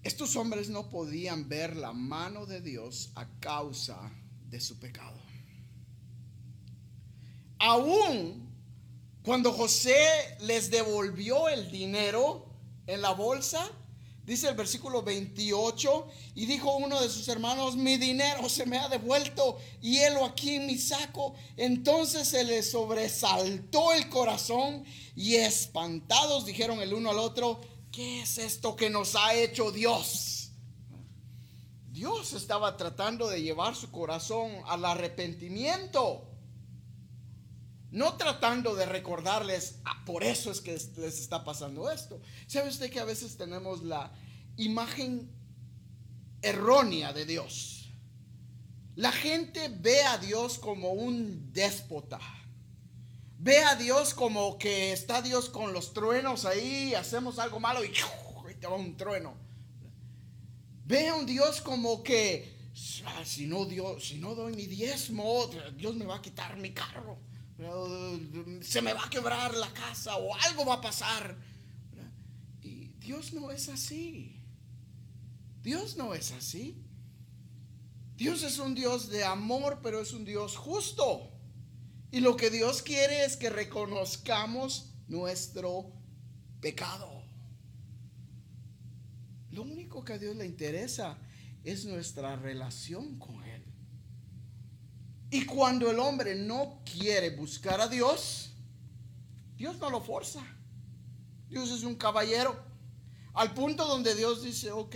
Estos 0.04 0.36
hombres 0.36 0.70
no 0.70 0.90
podían 0.90 1.48
ver 1.48 1.76
la 1.76 1.94
mano 1.94 2.48
de 2.48 2.62
Dios 2.62 3.12
a 3.16 3.28
causa 3.40 4.12
de 4.52 4.60
su 4.60 4.78
pecado. 4.78 5.18
Aún 7.58 8.42
cuando 9.24 9.54
José 9.54 9.96
les 10.42 10.72
devolvió 10.72 11.48
el 11.48 11.72
dinero 11.72 12.48
en 12.88 13.02
la 13.02 13.12
bolsa, 13.12 13.72
dice 14.26 14.50
el 14.50 14.56
versículo 14.56 15.04
28, 15.04 16.08
y 16.34 16.48
dijo 16.48 16.76
uno 16.76 17.00
de 17.00 17.08
sus 17.08 17.28
hermanos, 17.28 17.76
mi 17.76 17.98
dinero 17.98 18.50
se 18.50 18.66
me 18.66 18.80
ha 18.80 18.90
devuelto 18.90 19.60
y 19.80 20.00
helo 20.00 20.26
aquí 20.26 20.56
en 20.56 20.66
mi 20.66 20.78
saco. 20.78 21.36
Entonces 21.56 22.28
se 22.28 22.44
le 22.44 22.64
sobresaltó 22.64 23.94
el 23.94 24.10
corazón 24.10 24.84
y 25.16 25.36
espantados 25.36 26.46
dijeron 26.46 26.82
el 26.82 26.94
uno 26.94 27.12
al 27.12 27.20
otro, 27.20 27.62
¿qué 27.92 28.24
es 28.24 28.40
esto 28.40 28.76
que 28.76 28.90
nos 28.90 29.16
ha 29.16 29.36
hecho 29.36 29.72
Dios? 29.72 30.40
Dios 31.91 32.32
estaba 32.34 32.77
tratando 32.77 33.27
de 33.27 33.41
llevar 33.41 33.75
su 33.75 33.91
corazón 33.91 34.49
al 34.65 34.86
arrepentimiento. 34.86 36.27
No 37.91 38.15
tratando 38.15 38.75
de 38.75 38.86
recordarles, 38.86 39.80
ah, 39.84 40.01
por 40.06 40.23
eso 40.23 40.49
es 40.49 40.62
que 40.62 40.71
les 40.71 41.19
está 41.19 41.43
pasando 41.43 41.91
esto. 41.91 42.21
¿Sabe 42.47 42.69
usted 42.69 42.89
que 42.89 43.01
a 43.01 43.06
veces 43.06 43.36
tenemos 43.36 43.84
la 43.84 44.13
imagen 44.56 45.30
errónea 46.41 47.12
de 47.12 47.25
Dios? 47.25 47.91
La 48.95 49.12
gente 49.12 49.67
ve 49.67 50.04
a 50.04 50.17
Dios 50.17 50.60
como 50.60 50.91
un 50.91 51.51
déspota. 51.51 52.19
Ve 53.38 53.58
a 53.65 53.75
Dios 53.75 54.13
como 54.13 54.58
que 54.58 54.93
está 54.93 55.21
Dios 55.21 55.49
con 55.49 55.73
los 55.73 55.93
truenos 55.93 56.45
ahí, 56.45 56.93
hacemos 56.93 57.39
algo 57.39 57.60
malo 57.60 57.84
y, 57.84 57.91
te 58.60 58.67
va 58.67 58.75
un 58.75 58.95
trueno. 58.95 59.51
Ve 60.91 61.08
a 61.08 61.15
un 61.15 61.25
Dios 61.25 61.62
como 61.62 62.04
que 62.04 62.54
ah, 63.06 63.23
si 63.23 63.47
no, 63.47 63.63
Dios, 63.63 64.10
si 64.10 64.17
no 64.17 64.36
doy 64.36 64.54
mi 64.54 64.67
diezmo, 64.67 65.49
Dios 65.77 65.95
me 65.95 66.06
va 66.06 66.17
a 66.17 66.21
quitar 66.21 66.58
mi 66.58 66.71
carro. 66.71 67.17
Se 68.62 68.82
me 68.82 68.91
va 68.91 69.06
a 69.06 69.10
quebrar 69.10 69.56
la 69.56 69.71
casa 69.73 70.17
o 70.17 70.36
algo 70.36 70.65
va 70.65 70.75
a 70.75 70.82
pasar. 70.82 71.38
Y 72.62 72.88
Dios 72.99 73.32
no 73.32 73.51
es 73.51 73.69
así. 73.69 74.36
Dios 75.63 75.95
no 75.95 76.13
es 76.13 76.34
así. 76.34 76.84
Dios 78.17 78.43
es 78.43 78.60
un 78.60 78.75
Dios 78.75 79.08
de 79.08 79.23
amor, 79.23 79.80
pero 79.82 80.01
es 80.01 80.12
un 80.12 80.25
Dios 80.25 80.58
justo. 80.58 81.32
Y 82.12 82.19
lo 82.19 82.36
que 82.36 82.49
Dios 82.49 82.82
quiere 82.82 83.23
es 83.23 83.38
que 83.38 83.49
reconozcamos 83.49 84.91
nuestro 85.08 85.93
pecado. 86.60 87.21
Lo 89.52 89.64
único 89.64 90.04
que 90.04 90.14
a 90.14 90.18
Dios 90.18 90.36
le 90.36 90.46
interesa 90.46 91.18
es 91.64 91.86
nuestra 91.86 92.36
relación 92.36 93.20
con 93.20 93.44
Él. 93.44 93.64
Y 95.30 95.46
cuando 95.46 95.90
el 95.90 96.00
hombre 96.00 96.36
no 96.36 96.82
quiere 96.86 97.30
buscar 97.36 97.80
a 97.80 97.88
Dios, 97.88 98.54
Dios 99.56 99.78
no 99.80 99.90
lo 99.90 100.02
forza. 100.02 100.42
Dios 101.50 101.72
es 101.72 101.84
un 101.84 101.96
caballero. 101.96 102.56
Al 103.34 103.54
punto 103.54 103.86
donde 103.86 104.14
Dios 104.16 104.44
dice, 104.44 104.72
ok, 104.72 104.96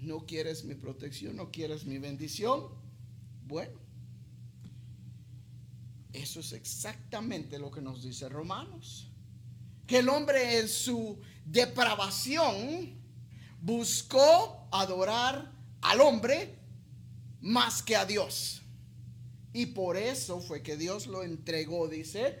no 0.00 0.26
quieres 0.26 0.64
mi 0.64 0.74
protección, 0.74 1.36
no 1.36 1.50
quieres 1.50 1.84
mi 1.84 1.98
bendición. 1.98 2.68
Bueno, 3.46 3.78
eso 6.12 6.40
es 6.40 6.52
exactamente 6.52 7.58
lo 7.58 7.70
que 7.70 7.80
nos 7.80 8.02
dice 8.02 8.28
Romanos. 8.28 9.10
Que 9.90 9.98
el 9.98 10.08
hombre 10.08 10.60
en 10.60 10.68
su 10.68 11.18
depravación 11.44 12.94
buscó 13.60 14.68
adorar 14.70 15.50
al 15.80 16.00
hombre 16.00 16.56
más 17.40 17.82
que 17.82 17.96
a 17.96 18.04
Dios. 18.06 18.62
Y 19.52 19.66
por 19.66 19.96
eso 19.96 20.40
fue 20.40 20.62
que 20.62 20.76
Dios 20.76 21.08
lo 21.08 21.24
entregó, 21.24 21.88
dice, 21.88 22.38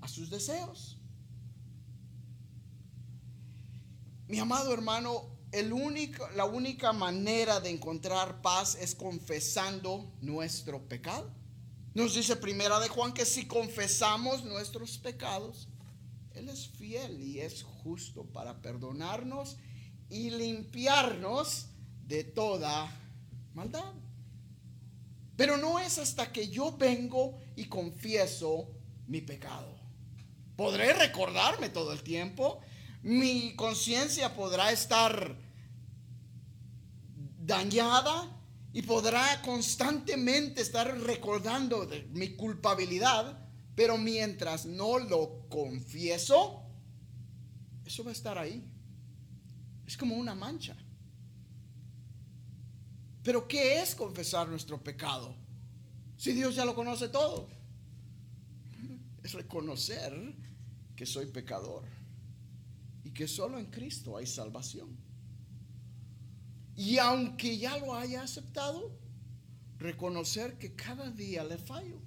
a 0.00 0.06
sus 0.06 0.30
deseos. 0.30 0.98
Mi 4.28 4.38
amado 4.38 4.72
hermano, 4.72 5.32
la 6.36 6.44
única 6.44 6.92
manera 6.92 7.58
de 7.58 7.70
encontrar 7.70 8.40
paz 8.40 8.76
es 8.76 8.94
confesando 8.94 10.12
nuestro 10.20 10.80
pecado. 10.88 11.28
Nos 11.92 12.14
dice 12.14 12.36
primera 12.36 12.78
de 12.78 12.88
Juan 12.88 13.12
que 13.12 13.24
si 13.24 13.48
confesamos 13.48 14.44
nuestros 14.44 14.96
pecados, 14.96 15.66
Él 16.34 16.48
es 16.48 16.68
fiel 16.68 17.20
y 17.20 17.40
es 17.40 17.62
justo 17.62 18.24
para 18.24 18.60
perdonarnos 18.62 19.56
y 20.08 20.30
limpiarnos 20.30 21.66
de 22.06 22.24
toda 22.24 22.90
maldad. 23.54 23.92
Pero 25.36 25.56
no 25.56 25.78
es 25.78 25.98
hasta 25.98 26.32
que 26.32 26.48
yo 26.48 26.76
vengo 26.76 27.38
y 27.56 27.66
confieso 27.66 28.68
mi 29.06 29.20
pecado. 29.20 29.74
Podré 30.56 30.92
recordarme 30.92 31.68
todo 31.68 31.92
el 31.92 32.02
tiempo. 32.02 32.60
Mi 33.02 33.54
conciencia 33.56 34.34
podrá 34.34 34.70
estar 34.70 35.36
dañada 37.38 38.38
y 38.72 38.82
podrá 38.82 39.42
constantemente 39.42 40.62
estar 40.62 40.96
recordando 41.00 41.88
mi 42.10 42.36
culpabilidad, 42.36 43.41
pero 43.74 43.96
mientras 43.96 44.66
no 44.66 44.98
lo 44.98 45.48
confieso, 45.48 46.62
eso 47.84 48.04
va 48.04 48.10
a 48.10 48.12
estar 48.12 48.38
ahí. 48.38 48.62
Es 49.86 49.96
como 49.96 50.16
una 50.16 50.34
mancha. 50.34 50.76
Pero 53.22 53.46
¿qué 53.46 53.80
es 53.80 53.94
confesar 53.94 54.48
nuestro 54.48 54.82
pecado? 54.82 55.34
Si 56.16 56.32
Dios 56.32 56.54
ya 56.54 56.64
lo 56.64 56.74
conoce 56.74 57.08
todo. 57.08 57.48
Es 59.22 59.32
reconocer 59.34 60.34
que 60.96 61.06
soy 61.06 61.26
pecador 61.26 61.84
y 63.04 63.10
que 63.10 63.28
solo 63.28 63.58
en 63.58 63.66
Cristo 63.66 64.16
hay 64.16 64.26
salvación. 64.26 64.96
Y 66.76 66.98
aunque 66.98 67.58
ya 67.58 67.78
lo 67.78 67.94
haya 67.94 68.22
aceptado, 68.22 68.98
reconocer 69.78 70.58
que 70.58 70.74
cada 70.74 71.10
día 71.10 71.44
le 71.44 71.58
fallo. 71.58 72.00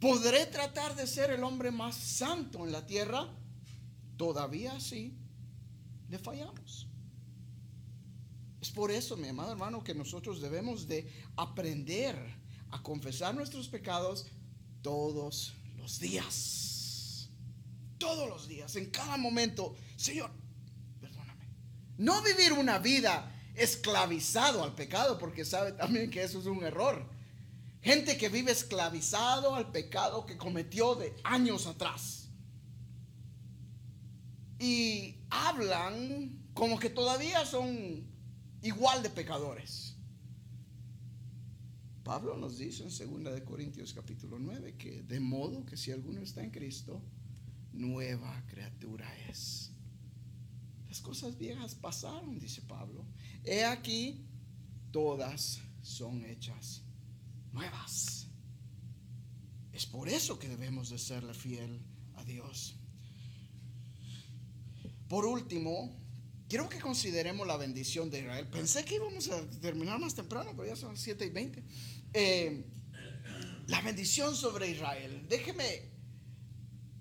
¿Podré 0.00 0.46
tratar 0.46 0.96
de 0.96 1.06
ser 1.06 1.30
el 1.30 1.44
hombre 1.44 1.70
más 1.70 1.94
santo 1.94 2.64
en 2.64 2.72
la 2.72 2.86
tierra? 2.86 3.28
Todavía 4.16 4.72
así 4.72 5.14
le 6.08 6.18
fallamos. 6.18 6.88
Es 8.60 8.70
por 8.70 8.90
eso, 8.90 9.16
mi 9.16 9.28
amado 9.28 9.52
hermano, 9.52 9.84
que 9.84 9.94
nosotros 9.94 10.40
debemos 10.40 10.88
de 10.88 11.10
aprender 11.36 12.16
a 12.70 12.82
confesar 12.82 13.34
nuestros 13.34 13.68
pecados 13.68 14.26
todos 14.82 15.54
los 15.76 15.98
días. 15.98 17.28
Todos 17.98 18.28
los 18.28 18.48
días, 18.48 18.76
en 18.76 18.90
cada 18.90 19.18
momento. 19.18 19.74
Señor, 19.96 20.30
no 21.98 22.22
vivir 22.22 22.54
una 22.54 22.78
vida 22.78 23.34
esclavizado 23.54 24.64
al 24.64 24.74
pecado, 24.74 25.18
porque 25.18 25.44
sabe 25.44 25.72
también 25.72 26.10
que 26.10 26.22
eso 26.22 26.40
es 26.40 26.46
un 26.46 26.64
error. 26.64 27.06
Gente 27.82 28.18
que 28.18 28.28
vive 28.28 28.52
esclavizado 28.52 29.54
al 29.54 29.72
pecado 29.72 30.26
que 30.26 30.36
cometió 30.36 30.94
de 30.94 31.14
años 31.24 31.66
atrás. 31.66 32.28
Y 34.58 35.16
hablan 35.30 36.38
como 36.52 36.78
que 36.78 36.90
todavía 36.90 37.46
son 37.46 38.06
igual 38.60 39.02
de 39.02 39.08
pecadores. 39.08 39.96
Pablo 42.04 42.36
nos 42.36 42.58
dice 42.58 42.82
en 42.82 43.22
2 43.24 43.34
de 43.34 43.44
Corintios 43.44 43.94
capítulo 43.94 44.38
9 44.38 44.76
que 44.76 45.02
de 45.02 45.20
modo 45.20 45.64
que 45.64 45.76
si 45.76 45.90
alguno 45.90 46.20
está 46.20 46.42
en 46.42 46.50
Cristo, 46.50 47.00
nueva 47.72 48.44
criatura 48.46 49.08
es. 49.28 49.70
Las 50.88 51.00
cosas 51.00 51.38
viejas 51.38 51.74
pasaron, 51.74 52.38
dice 52.38 52.60
Pablo. 52.62 53.06
He 53.44 53.64
aquí, 53.64 54.26
todas 54.90 55.60
son 55.80 56.24
hechas 56.24 56.82
nuevas. 57.52 58.28
Es 59.72 59.86
por 59.86 60.08
eso 60.08 60.38
que 60.38 60.48
debemos 60.48 60.90
de 60.90 60.98
serle 60.98 61.34
fiel 61.34 61.80
a 62.16 62.24
Dios. 62.24 62.76
Por 65.08 65.24
último, 65.24 65.96
quiero 66.48 66.68
que 66.68 66.78
consideremos 66.78 67.46
la 67.46 67.56
bendición 67.56 68.10
de 68.10 68.20
Israel. 68.20 68.46
Pensé 68.46 68.84
que 68.84 68.96
íbamos 68.96 69.28
a 69.28 69.44
terminar 69.60 69.98
más 69.98 70.14
temprano, 70.14 70.52
pero 70.56 70.68
ya 70.68 70.76
son 70.76 70.96
7 70.96 71.26
y 71.26 71.30
20. 71.30 71.64
Eh, 72.12 72.64
la 73.66 73.80
bendición 73.80 74.36
sobre 74.36 74.70
Israel. 74.70 75.26
Déjeme 75.28 75.89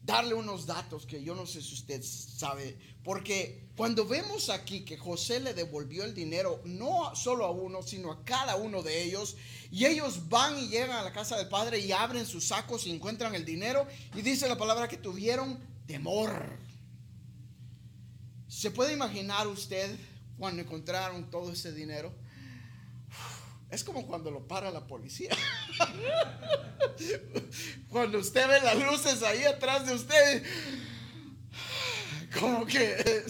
darle 0.09 0.33
unos 0.33 0.65
datos 0.65 1.05
que 1.05 1.23
yo 1.23 1.35
no 1.35 1.45
sé 1.45 1.61
si 1.61 1.75
usted 1.75 2.01
sabe, 2.03 2.75
porque 3.03 3.69
cuando 3.75 4.07
vemos 4.07 4.49
aquí 4.49 4.83
que 4.83 4.97
José 4.97 5.39
le 5.39 5.53
devolvió 5.53 6.03
el 6.03 6.15
dinero, 6.15 6.61
no 6.65 7.15
solo 7.15 7.45
a 7.45 7.51
uno, 7.51 7.83
sino 7.83 8.11
a 8.11 8.25
cada 8.25 8.55
uno 8.55 8.81
de 8.81 9.03
ellos, 9.03 9.37
y 9.71 9.85
ellos 9.85 10.27
van 10.27 10.57
y 10.57 10.67
llegan 10.67 10.97
a 10.97 11.03
la 11.03 11.13
casa 11.13 11.37
del 11.37 11.47
padre 11.47 11.77
y 11.77 11.91
abren 11.91 12.25
sus 12.25 12.45
sacos 12.45 12.87
y 12.87 12.91
encuentran 12.91 13.35
el 13.35 13.45
dinero, 13.45 13.85
y 14.15 14.23
dice 14.23 14.49
la 14.49 14.57
palabra 14.57 14.87
que 14.87 14.97
tuvieron 14.97 15.59
temor. 15.85 16.57
¿Se 18.47 18.71
puede 18.71 18.93
imaginar 18.93 19.45
usted 19.45 19.95
cuando 20.39 20.63
encontraron 20.63 21.29
todo 21.29 21.51
ese 21.51 21.71
dinero? 21.71 22.11
Es 23.69 23.83
como 23.83 24.07
cuando 24.07 24.31
lo 24.31 24.47
para 24.47 24.71
la 24.71 24.87
policía. 24.87 25.29
cuando 27.89 28.17
usted 28.17 28.47
ve 28.47 28.61
las 28.61 28.77
luces 28.77 29.21
ahí 29.21 29.43
atrás 29.43 29.85
de 29.85 29.93
usted, 29.93 30.43
como 32.39 32.65
que 32.65 33.23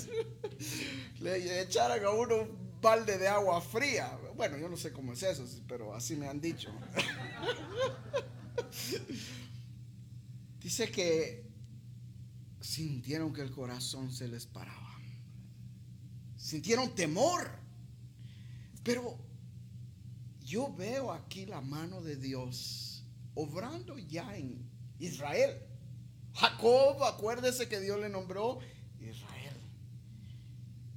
le 1.20 1.62
echaran 1.62 2.06
a 2.06 2.12
uno 2.12 2.44
un 2.44 2.82
balde 2.82 3.18
de 3.18 3.28
agua 3.28 3.60
fría. 3.62 4.18
Bueno, 4.36 4.58
yo 4.58 4.70
no 4.70 4.78
sé 4.78 4.94
cómo 4.94 5.12
es 5.12 5.22
eso, 5.24 5.46
pero 5.68 5.94
así 5.94 6.16
me 6.16 6.28
han 6.28 6.40
dicho. 6.40 6.72
Dice 10.62 10.90
que 10.90 11.44
sintieron 12.62 13.34
que 13.34 13.42
el 13.42 13.52
corazón 13.52 14.10
se 14.12 14.30
les 14.30 14.46
paraba. 14.46 14.98
Sintieron 16.38 16.96
temor. 16.96 17.60
Pero 18.84 19.29
yo 20.50 20.74
veo 20.74 21.12
aquí 21.12 21.46
la 21.46 21.62
mano 21.62 22.02
de 22.02 22.16
Dios 22.16 23.04
obrando 23.36 24.00
ya 24.00 24.36
en 24.36 24.68
Israel. 24.98 25.62
Jacob, 26.34 27.04
acuérdese 27.04 27.70
que 27.70 27.80
Dios 27.80 28.00
le 28.00 28.10
nombró 28.10 28.58
Israel. 29.00 29.56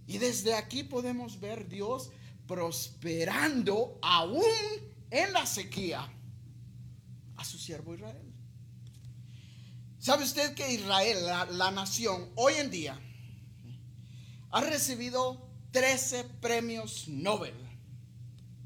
Y 0.07 0.17
desde 0.17 0.55
aquí 0.55 0.85
podemos 0.85 1.39
ver 1.39 1.69
Dios 1.69 2.11
prosperando 2.47 3.99
aún 4.01 4.43
en 5.11 5.33
la 5.35 5.45
sequía 5.45 6.11
a 7.37 7.45
su 7.45 7.59
siervo 7.59 7.95
Israel. 7.95 8.33
¿Sabe 9.99 10.25
usted 10.25 10.55
que 10.55 10.73
Israel, 10.73 11.27
la, 11.27 11.45
la 11.45 11.71
nación, 11.71 12.31
hoy 12.37 12.55
en 12.55 12.71
día 12.71 12.99
ha 14.51 14.63
recibido 14.63 15.47
13 15.73 16.25
premios 16.41 17.07
Nobel? 17.09 17.62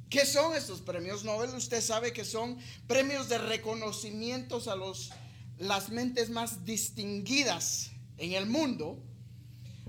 ¿Qué 0.09 0.25
son 0.25 0.55
estos 0.55 0.81
premios 0.83 1.25
Nobel? 1.25 1.51
Usted 1.55 1.81
sabe 1.81 2.13
que 2.13 2.25
son 2.25 2.59
premios 2.87 3.29
de 3.29 3.39
reconocimientos 3.39 4.69
a 4.69 4.77
los, 4.77 5.11
las 5.59 5.89
mentes 5.89 6.31
más 6.31 6.65
distinguidas 6.65 7.91
en 8.17 8.33
el 8.33 8.47
mundo 8.47 9.03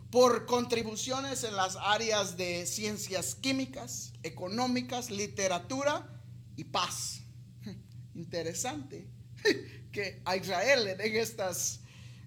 por 0.09 0.47
contribuciones 0.47 1.43
en 1.43 1.55
las 1.55 1.75
áreas 1.75 2.35
de 2.35 2.65
ciencias 2.65 3.35
químicas, 3.35 4.13
económicas, 4.23 5.11
literatura 5.11 6.09
y 6.55 6.63
paz. 6.63 7.21
Interesante 8.15 9.07
que 9.91 10.21
a 10.25 10.35
Israel 10.35 10.83
le 10.83 10.95
den 10.95 11.15
estas, 11.15 11.81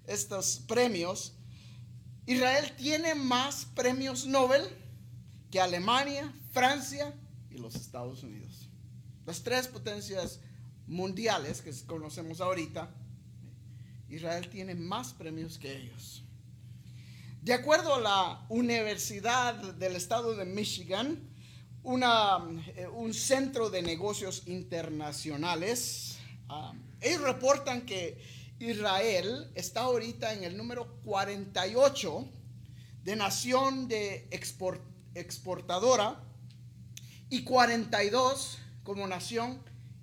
estos 0.07 0.63
premios. 0.65 1.33
Israel 2.25 2.73
tiene 2.77 3.15
más 3.15 3.65
premios 3.65 4.25
Nobel 4.25 4.63
que 5.49 5.59
Alemania, 5.59 6.33
Francia, 6.53 7.13
y 7.53 7.57
los 7.57 7.75
Estados 7.75 8.23
Unidos. 8.23 8.69
Las 9.25 9.43
tres 9.43 9.67
potencias 9.67 10.39
mundiales 10.87 11.61
que 11.61 11.71
conocemos 11.85 12.41
ahorita, 12.41 12.89
Israel 14.09 14.49
tiene 14.49 14.75
más 14.75 15.13
premios 15.13 15.57
que 15.57 15.75
ellos. 15.75 16.23
De 17.41 17.53
acuerdo 17.53 17.95
a 17.95 17.99
la 17.99 18.45
Universidad 18.49 19.55
del 19.55 19.95
Estado 19.95 20.35
de 20.35 20.45
Michigan, 20.45 21.19
una, 21.83 22.39
eh, 22.75 22.87
un 22.87 23.13
centro 23.13 23.69
de 23.69 23.81
negocios 23.81 24.43
internacionales, 24.47 26.17
ah, 26.49 26.73
ellos 26.99 27.21
reportan 27.21 27.85
que 27.85 28.21
Israel 28.59 29.49
está 29.55 29.81
ahorita 29.81 30.33
en 30.33 30.43
el 30.43 30.55
número 30.55 30.87
48 31.03 32.29
de 33.03 33.15
nación 33.15 33.87
de 33.87 34.27
exportadora 35.15 36.23
y 37.31 37.43
42 37.43 38.57
como 38.83 39.07
nación 39.07 39.57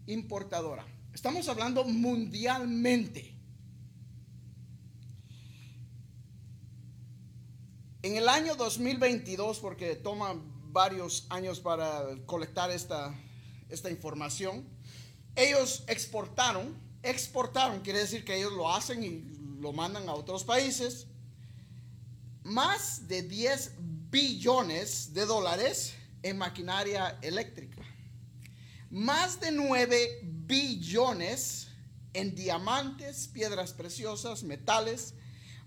importadora. 0.07 0.85
Estamos 1.13 1.47
hablando 1.49 1.85
mundialmente. 1.85 3.35
En 8.01 8.17
el 8.17 8.29
año 8.31 8.55
2022, 8.55 9.59
porque 9.59 9.95
toma 9.95 10.37
varios 10.71 11.27
años 11.29 11.61
para 11.61 12.03
colectar 12.25 12.71
esta, 12.71 13.15
esta 13.69 13.91
información, 13.91 14.65
ellos 15.37 15.85
exportaron, 15.87 16.75
exportaron, 17.03 17.81
quiere 17.81 17.99
decir 17.99 18.25
que 18.25 18.39
ellos 18.39 18.55
lo 18.55 18.73
hacen 18.73 19.05
y 19.05 19.61
lo 19.61 19.75
mandan 19.75 20.09
a 20.09 20.15
otros 20.15 20.45
países, 20.45 21.07
más 22.43 23.07
de 23.07 23.21
10 23.23 23.73
billones 24.11 25.13
de 25.13 25.27
dólares 25.27 25.98
en 26.23 26.39
maquinaria 26.39 27.19
eléctrica. 27.23 27.83
Más 28.91 29.41
de 29.41 29.53
9 29.53 30.21
billones 30.23 31.69
en 32.15 32.35
diamantes, 32.35 33.29
piedras 33.29 33.73
preciosas, 33.73 34.43
metales. 34.43 35.15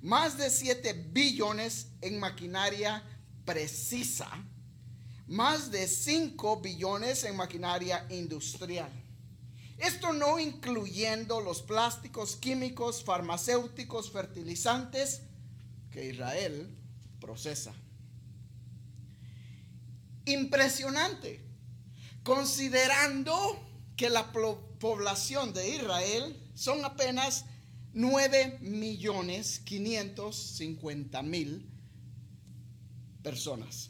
Más 0.01 0.37
de 0.37 0.49
7 0.49 0.93
billones 1.11 1.89
en 2.01 2.19
maquinaria 2.19 3.03
precisa. 3.45 4.27
Más 5.27 5.71
de 5.71 5.87
5 5.87 6.61
billones 6.61 7.23
en 7.23 7.35
maquinaria 7.35 8.05
industrial. 8.09 8.91
Esto 9.77 10.13
no 10.13 10.39
incluyendo 10.39 11.41
los 11.41 11.61
plásticos, 11.61 12.35
químicos, 12.35 13.03
farmacéuticos, 13.03 14.11
fertilizantes 14.11 15.21
que 15.91 16.09
Israel 16.09 16.75
procesa 17.19 17.73
impresionante, 20.31 21.45
considerando 22.23 23.35
que 23.95 24.09
la 24.09 24.31
población 24.31 25.53
de 25.53 25.75
Israel 25.75 26.35
son 26.55 26.83
apenas 26.85 27.45
9 27.93 28.59
millones 28.61 29.59
550 29.59 31.21
mil 31.23 31.69
personas, 33.21 33.89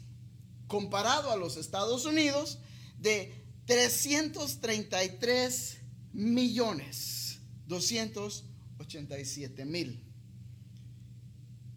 comparado 0.66 1.30
a 1.30 1.36
los 1.36 1.56
Estados 1.56 2.04
Unidos 2.04 2.58
de 2.98 3.32
333 3.66 5.78
millones 6.12 7.38
287 7.66 9.64
mil. 9.64 10.04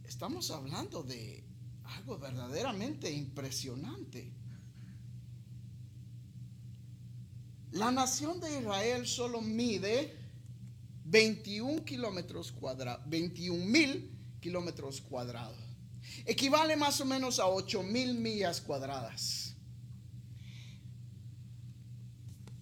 Estamos 0.03 0.51
hablando 0.51 1.03
de 1.03 1.45
algo 1.84 2.18
verdaderamente 2.18 3.11
impresionante. 3.11 4.34
La 7.76 7.92
nación 7.92 8.40
de 8.40 8.58
Israel 8.58 9.06
solo 9.06 9.42
mide 9.42 10.18
21 11.04 11.84
kilómetros 11.84 12.54
cuadrados, 12.54 13.04
21 13.10 13.66
mil 13.66 14.18
kilómetros 14.40 15.02
cuadrados. 15.02 15.58
Equivale 16.24 16.78
más 16.78 17.02
o 17.02 17.06
menos 17.06 17.38
a 17.38 17.48
8 17.48 17.84
mil 17.84 18.16
millas 18.16 18.62
cuadradas. 18.62 19.58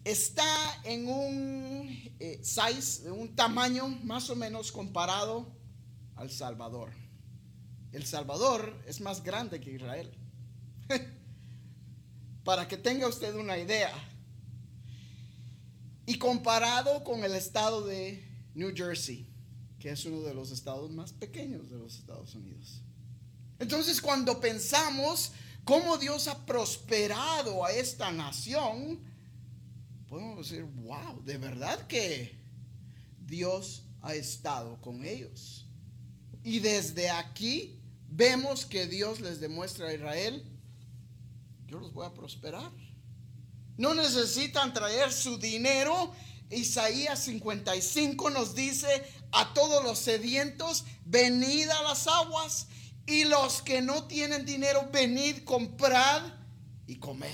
Está 0.03 0.81
en 0.83 1.07
un 1.07 2.11
eh, 2.19 2.39
size, 2.41 3.11
un 3.11 3.35
tamaño 3.35 3.87
más 4.03 4.31
o 4.31 4.35
menos 4.35 4.71
comparado 4.71 5.55
al 6.15 6.31
Salvador. 6.31 6.91
El 7.91 8.03
Salvador 8.07 8.81
es 8.87 8.99
más 8.99 9.21
grande 9.21 9.61
que 9.61 9.73
Israel. 9.73 10.11
para 12.43 12.67
que 12.67 12.77
tenga 12.77 13.07
usted 13.07 13.35
una 13.35 13.59
idea. 13.59 13.91
Y 16.05 16.17
comparado 16.17 17.03
con 17.03 17.23
el 17.23 17.33
estado 17.33 17.85
de 17.85 18.23
New 18.55 18.73
Jersey, 18.75 19.27
que 19.79 19.91
es 19.91 20.05
uno 20.05 20.21
de 20.21 20.33
los 20.33 20.51
estados 20.51 20.91
más 20.91 21.13
pequeños 21.13 21.69
de 21.69 21.77
los 21.77 21.95
Estados 21.97 22.35
Unidos. 22.35 22.81
Entonces 23.59 24.01
cuando 24.01 24.39
pensamos 24.39 25.31
cómo 25.63 25.97
Dios 25.97 26.27
ha 26.27 26.45
prosperado 26.45 27.65
a 27.65 27.71
esta 27.71 28.11
nación, 28.11 28.99
podemos 30.07 30.49
decir, 30.49 30.63
wow, 30.63 31.21
de 31.23 31.37
verdad 31.37 31.87
que 31.87 32.37
Dios 33.25 33.83
ha 34.01 34.13
estado 34.15 34.79
con 34.81 35.05
ellos. 35.05 35.65
Y 36.43 36.59
desde 36.59 37.09
aquí 37.09 37.79
vemos 38.09 38.65
que 38.65 38.85
Dios 38.85 39.21
les 39.21 39.39
demuestra 39.39 39.87
a 39.87 39.93
Israel, 39.93 40.43
yo 41.67 41.79
los 41.79 41.93
voy 41.93 42.05
a 42.05 42.13
prosperar. 42.13 42.71
No 43.77 43.93
necesitan 43.93 44.73
traer 44.73 45.11
su 45.11 45.37
dinero. 45.37 46.13
Isaías 46.49 47.19
55 47.23 48.29
nos 48.29 48.53
dice, 48.53 49.03
a 49.31 49.53
todos 49.53 49.83
los 49.83 49.97
sedientos, 49.99 50.85
venid 51.05 51.69
a 51.69 51.81
las 51.83 52.07
aguas. 52.07 52.67
Y 53.05 53.25
los 53.25 53.61
que 53.61 53.81
no 53.81 54.05
tienen 54.05 54.45
dinero, 54.45 54.89
venid, 54.91 55.43
comprad 55.43 56.21
y 56.87 56.97
comed. 56.97 57.33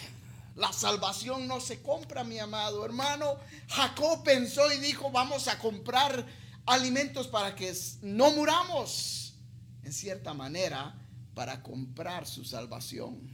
La 0.55 0.73
salvación 0.73 1.47
no 1.47 1.61
se 1.61 1.81
compra, 1.81 2.23
mi 2.23 2.39
amado 2.39 2.83
hermano. 2.83 3.37
Jacob 3.69 4.23
pensó 4.23 4.71
y 4.73 4.77
dijo, 4.79 5.11
vamos 5.11 5.47
a 5.47 5.59
comprar 5.59 6.25
alimentos 6.65 7.27
para 7.27 7.55
que 7.55 7.73
no 8.01 8.31
muramos. 8.31 9.35
En 9.83 9.93
cierta 9.93 10.33
manera, 10.33 10.95
para 11.33 11.63
comprar 11.63 12.27
su 12.27 12.43
salvación. 12.43 13.29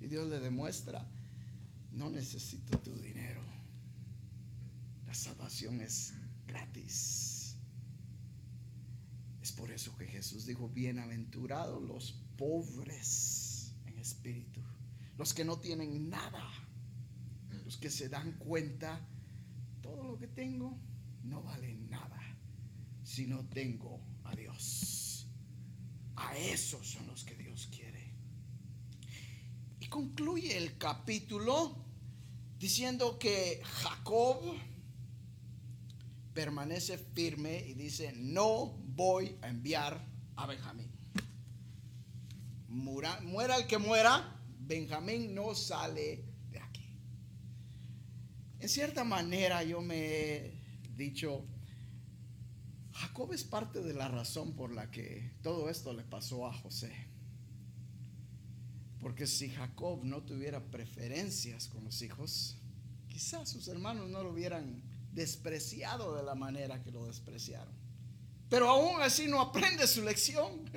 Y 0.00 0.06
Dios 0.06 0.28
le 0.28 0.38
demuestra, 0.38 1.06
no 1.96 2.10
necesito 2.10 2.78
tu 2.78 2.94
dinero. 3.00 3.40
La 5.06 5.14
salvación 5.14 5.80
es 5.80 6.12
gratis. 6.46 7.56
Es 9.42 9.52
por 9.52 9.70
eso 9.70 9.96
que 9.96 10.06
Jesús 10.06 10.44
dijo, 10.46 10.68
bienaventurados 10.68 11.82
los 11.82 12.12
pobres 12.36 13.72
en 13.86 13.98
espíritu, 13.98 14.60
los 15.16 15.32
que 15.32 15.44
no 15.44 15.58
tienen 15.58 16.10
nada, 16.10 16.44
los 17.64 17.78
que 17.78 17.90
se 17.90 18.08
dan 18.08 18.32
cuenta, 18.32 19.00
todo 19.80 20.04
lo 20.04 20.18
que 20.18 20.26
tengo 20.26 20.78
no 21.22 21.42
vale 21.42 21.74
nada 21.74 22.20
si 23.04 23.26
no 23.26 23.46
tengo 23.46 24.00
a 24.24 24.34
Dios. 24.36 25.26
A 26.16 26.36
esos 26.36 26.86
son 26.86 27.06
los 27.06 27.24
que 27.24 27.36
Dios 27.36 27.68
quiere. 27.68 28.12
Y 29.80 29.86
concluye 29.86 30.56
el 30.58 30.76
capítulo 30.76 31.85
diciendo 32.58 33.18
que 33.18 33.60
Jacob 33.64 34.40
permanece 36.32 36.98
firme 36.98 37.66
y 37.66 37.74
dice, 37.74 38.12
no 38.16 38.78
voy 38.84 39.36
a 39.42 39.48
enviar 39.48 40.06
a 40.36 40.46
Benjamín. 40.46 40.90
muera 42.68 43.56
el 43.56 43.66
que 43.66 43.78
muera, 43.78 44.38
Benjamín 44.58 45.34
no 45.34 45.54
sale 45.54 46.24
de 46.50 46.58
aquí. 46.60 46.98
En 48.60 48.68
cierta 48.68 49.04
manera 49.04 49.62
yo 49.62 49.80
me 49.80 49.96
he 49.96 50.60
dicho, 50.96 51.46
Jacob 52.92 53.32
es 53.32 53.44
parte 53.44 53.80
de 53.82 53.94
la 53.94 54.08
razón 54.08 54.54
por 54.54 54.72
la 54.72 54.90
que 54.90 55.32
todo 55.42 55.68
esto 55.68 55.92
le 55.92 56.02
pasó 56.02 56.46
a 56.46 56.52
José. 56.52 56.92
Porque 59.00 59.26
si 59.26 59.50
Jacob 59.50 60.04
no 60.04 60.22
tuviera 60.22 60.60
preferencias 60.70 61.68
con 61.68 61.84
los 61.84 62.02
hijos, 62.02 62.56
quizás 63.08 63.48
sus 63.48 63.68
hermanos 63.68 64.08
no 64.08 64.22
lo 64.22 64.30
hubieran 64.30 64.82
despreciado 65.12 66.14
de 66.16 66.22
la 66.22 66.34
manera 66.34 66.82
que 66.82 66.90
lo 66.90 67.06
despreciaron. 67.06 67.74
Pero 68.48 68.68
aún 68.68 69.00
así 69.02 69.26
no 69.26 69.40
aprende 69.40 69.86
su 69.86 70.02
lección. 70.02 70.70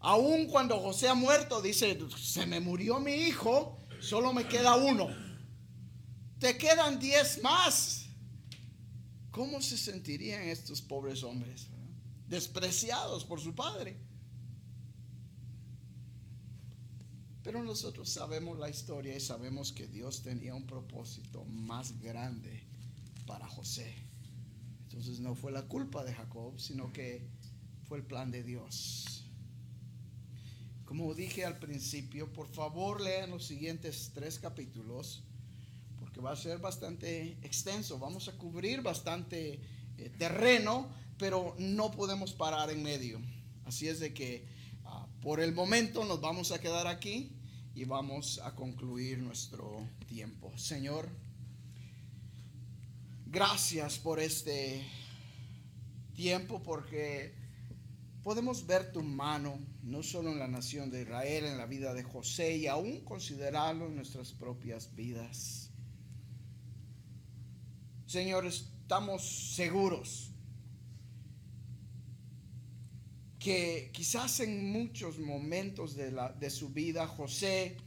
Aún 0.00 0.46
cuando 0.46 0.78
José 0.80 1.08
ha 1.08 1.14
muerto, 1.14 1.60
dice, 1.60 1.98
se 2.16 2.46
me 2.46 2.60
murió 2.60 3.00
mi 3.00 3.12
hijo, 3.12 3.78
solo 4.00 4.32
me 4.32 4.46
queda 4.46 4.76
uno. 4.76 5.08
Te 6.38 6.56
quedan 6.56 6.98
diez 6.98 7.42
más. 7.42 8.06
¿Cómo 9.30 9.60
se 9.60 9.76
sentirían 9.76 10.42
estos 10.42 10.80
pobres 10.80 11.22
hombres? 11.22 11.68
Despreciados 12.28 13.24
por 13.24 13.40
su 13.40 13.54
padre. 13.54 13.96
Pero 17.48 17.64
nosotros 17.64 18.10
sabemos 18.10 18.58
la 18.58 18.68
historia 18.68 19.16
y 19.16 19.20
sabemos 19.20 19.72
que 19.72 19.86
Dios 19.86 20.20
tenía 20.20 20.54
un 20.54 20.66
propósito 20.66 21.46
más 21.46 21.98
grande 21.98 22.62
para 23.26 23.48
José. 23.48 23.90
Entonces 24.82 25.20
no 25.20 25.34
fue 25.34 25.50
la 25.50 25.62
culpa 25.62 26.04
de 26.04 26.12
Jacob, 26.12 26.60
sino 26.60 26.92
que 26.92 27.26
fue 27.88 27.96
el 27.96 28.04
plan 28.04 28.30
de 28.30 28.42
Dios. 28.42 29.24
Como 30.84 31.14
dije 31.14 31.46
al 31.46 31.58
principio, 31.58 32.30
por 32.34 32.48
favor 32.48 33.00
lean 33.00 33.30
los 33.30 33.46
siguientes 33.46 34.10
tres 34.12 34.38
capítulos, 34.38 35.22
porque 35.98 36.20
va 36.20 36.32
a 36.32 36.36
ser 36.36 36.58
bastante 36.58 37.38
extenso. 37.40 37.98
Vamos 37.98 38.28
a 38.28 38.36
cubrir 38.36 38.82
bastante 38.82 39.58
eh, 39.96 40.10
terreno, 40.18 40.86
pero 41.16 41.56
no 41.58 41.92
podemos 41.92 42.34
parar 42.34 42.68
en 42.70 42.82
medio. 42.82 43.22
Así 43.64 43.88
es 43.88 44.00
de 44.00 44.12
que 44.12 44.44
ah, 44.84 45.06
por 45.22 45.40
el 45.40 45.54
momento 45.54 46.04
nos 46.04 46.20
vamos 46.20 46.52
a 46.52 46.60
quedar 46.60 46.86
aquí 46.86 47.32
y 47.78 47.84
vamos 47.84 48.40
a 48.42 48.56
concluir 48.56 49.20
nuestro 49.20 49.88
tiempo. 50.08 50.52
Señor, 50.58 51.08
gracias 53.26 54.00
por 54.00 54.18
este 54.18 54.84
tiempo 56.12 56.60
porque 56.60 57.32
podemos 58.24 58.66
ver 58.66 58.90
tu 58.90 59.00
mano 59.00 59.60
no 59.84 60.02
solo 60.02 60.32
en 60.32 60.40
la 60.40 60.48
nación 60.48 60.90
de 60.90 61.02
Israel, 61.02 61.44
en 61.44 61.56
la 61.56 61.66
vida 61.66 61.94
de 61.94 62.02
José 62.02 62.56
y 62.56 62.66
aún 62.66 63.04
considerarlo 63.04 63.86
en 63.86 63.94
nuestras 63.94 64.32
propias 64.32 64.92
vidas. 64.96 65.70
Señor, 68.06 68.44
estamos 68.44 69.54
seguros 69.54 70.27
que 73.48 73.88
quizás 73.94 74.40
en 74.40 74.70
muchos 74.70 75.18
momentos 75.18 75.96
de, 75.96 76.12
la, 76.12 76.28
de 76.32 76.50
su 76.50 76.68
vida 76.68 77.06
José 77.06 77.78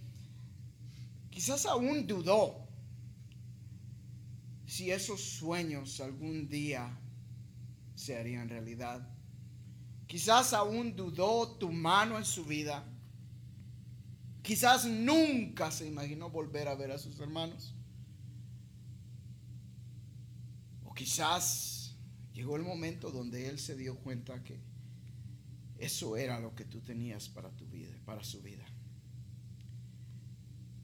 quizás 1.30 1.68
aún 1.68 2.07
dudó 2.07 2.68
si 4.66 4.89
esos 4.89 5.22
sueños 5.22 6.01
algún 6.01 6.49
día 6.49 6.97
se 7.93 8.18
harían 8.18 8.49
realidad. 8.49 9.07
Quizás 10.07 10.53
aún 10.53 10.95
dudó 10.95 11.51
tu 11.51 11.72
mano 11.72 12.18
en 12.18 12.26
su 12.26 12.43
vida. 12.43 12.84
Quizás 14.41 14.86
nunca 14.86 15.70
se 15.70 15.86
imaginó 15.86 16.32
volver 16.32 16.70
a 16.70 16.74
ver 16.74 16.89
a 16.89 16.97
sus 16.97 17.20
hermanos. 17.20 17.76
O 20.86 20.93
quizás 20.95 21.95
llegó 22.34 22.55
el 22.55 22.64
momento 22.64 23.12
donde 23.12 23.47
él 23.47 23.59
se 23.59 23.76
dio 23.76 23.95
cuenta 23.97 24.43
que 24.43 24.70
eso 25.82 26.16
era 26.16 26.40
lo 26.40 26.54
que 26.54 26.64
tú 26.64 26.80
tenías 26.80 27.28
para 27.28 27.50
tu 27.50 27.66
vida, 27.66 27.98
para 28.06 28.24
su 28.24 28.40
vida. 28.42 28.64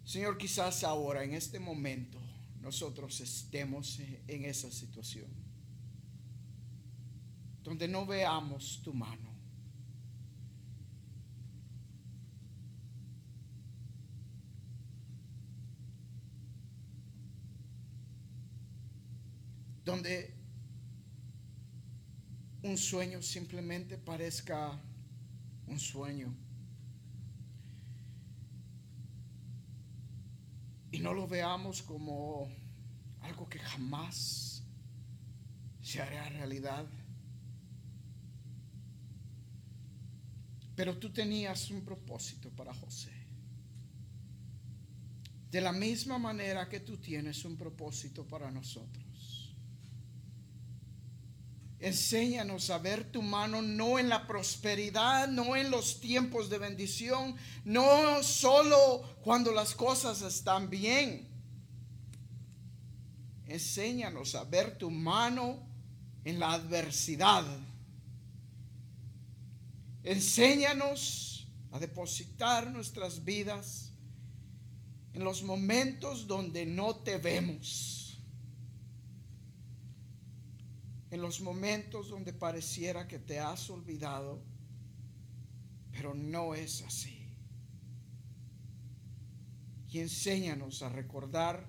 Señor, 0.03 0.39
quizás 0.39 0.83
ahora, 0.83 1.23
en 1.23 1.35
este 1.35 1.59
momento, 1.59 2.17
nosotros 2.61 3.21
estemos 3.21 3.99
en 4.27 4.45
esa 4.45 4.71
situación. 4.71 5.29
Donde 7.63 7.87
no 7.87 8.07
veamos 8.07 8.81
tu 8.83 8.91
mano. 8.91 9.29
Donde 19.85 20.33
un 22.63 22.77
sueño 22.77 23.21
simplemente 23.21 23.97
parezca 23.97 24.81
un 25.67 25.79
sueño. 25.79 26.33
Y 30.91 30.99
no 30.99 31.13
lo 31.13 31.27
veamos 31.27 31.83
como 31.83 32.49
algo 33.21 33.47
que 33.47 33.59
jamás 33.59 34.63
se 35.81 36.01
hará 36.01 36.29
realidad. 36.29 36.85
Pero 40.75 40.97
tú 40.97 41.11
tenías 41.11 41.69
un 41.71 41.81
propósito 41.81 42.49
para 42.51 42.73
José. 42.73 43.11
De 45.51 45.61
la 45.61 45.71
misma 45.71 46.17
manera 46.17 46.69
que 46.69 46.81
tú 46.81 46.97
tienes 46.97 47.43
un 47.45 47.57
propósito 47.57 48.25
para 48.25 48.51
nosotros. 48.51 49.06
Enséñanos 51.79 52.71
a 52.71 52.79
ver 52.79 53.11
tu 53.11 53.21
mano 53.21 53.61
no 53.61 53.99
en 53.99 54.09
la 54.09 54.25
prosperidad, 54.25 55.27
no 55.27 55.55
en 55.55 55.69
los 55.69 55.99
tiempos 55.99 56.49
de 56.49 56.57
bendición, 56.57 57.35
no 57.65 58.23
solo 58.23 59.03
cuando 59.21 59.51
las 59.51 59.75
cosas 59.75 60.23
están 60.23 60.71
bien. 60.71 61.27
Enséñanos 63.45 64.33
a 64.33 64.43
ver 64.43 64.77
tu 64.77 64.89
mano 64.89 65.59
en 66.25 66.39
la 66.39 66.53
adversidad. 66.53 67.45
Enséñanos 70.03 71.47
a 71.71 71.79
depositar 71.79 72.71
nuestras 72.71 73.23
vidas 73.23 73.91
en 75.13 75.23
los 75.23 75.43
momentos 75.43 76.25
donde 76.25 76.65
no 76.65 76.95
te 76.95 77.17
vemos 77.17 77.96
en 81.09 81.21
los 81.21 81.41
momentos 81.41 82.09
donde 82.09 82.33
pareciera 82.33 83.07
que 83.07 83.19
te 83.19 83.39
has 83.39 83.69
olvidado, 83.69 84.41
pero 85.91 86.13
no 86.13 86.53
es 86.53 86.81
así. 86.81 87.29
Y 89.89 89.99
enséñanos 89.99 90.81
a 90.81 90.89
recordar 90.89 91.65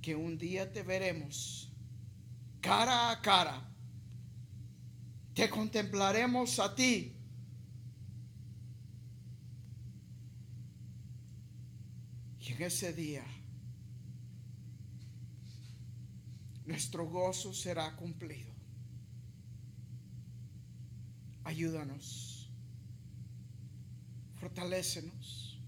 que 0.00 0.14
un 0.14 0.38
día 0.38 0.72
te 0.72 0.82
veremos 0.82 1.72
cara 2.60 3.10
a 3.10 3.20
cara, 3.20 3.68
te 5.34 5.50
contemplaremos 5.50 6.58
a 6.60 6.74
ti. 6.74 7.14
Y 12.40 12.52
en 12.52 12.62
ese 12.62 12.92
día 12.92 13.24
nuestro 16.64 17.06
gozo 17.06 17.52
será 17.52 17.96
cumplido. 17.96 18.57
Ayúdanos. 21.48 22.52
Fortalécenos. 24.36 25.58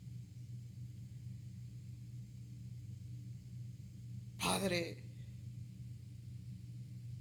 Padre, 4.38 5.02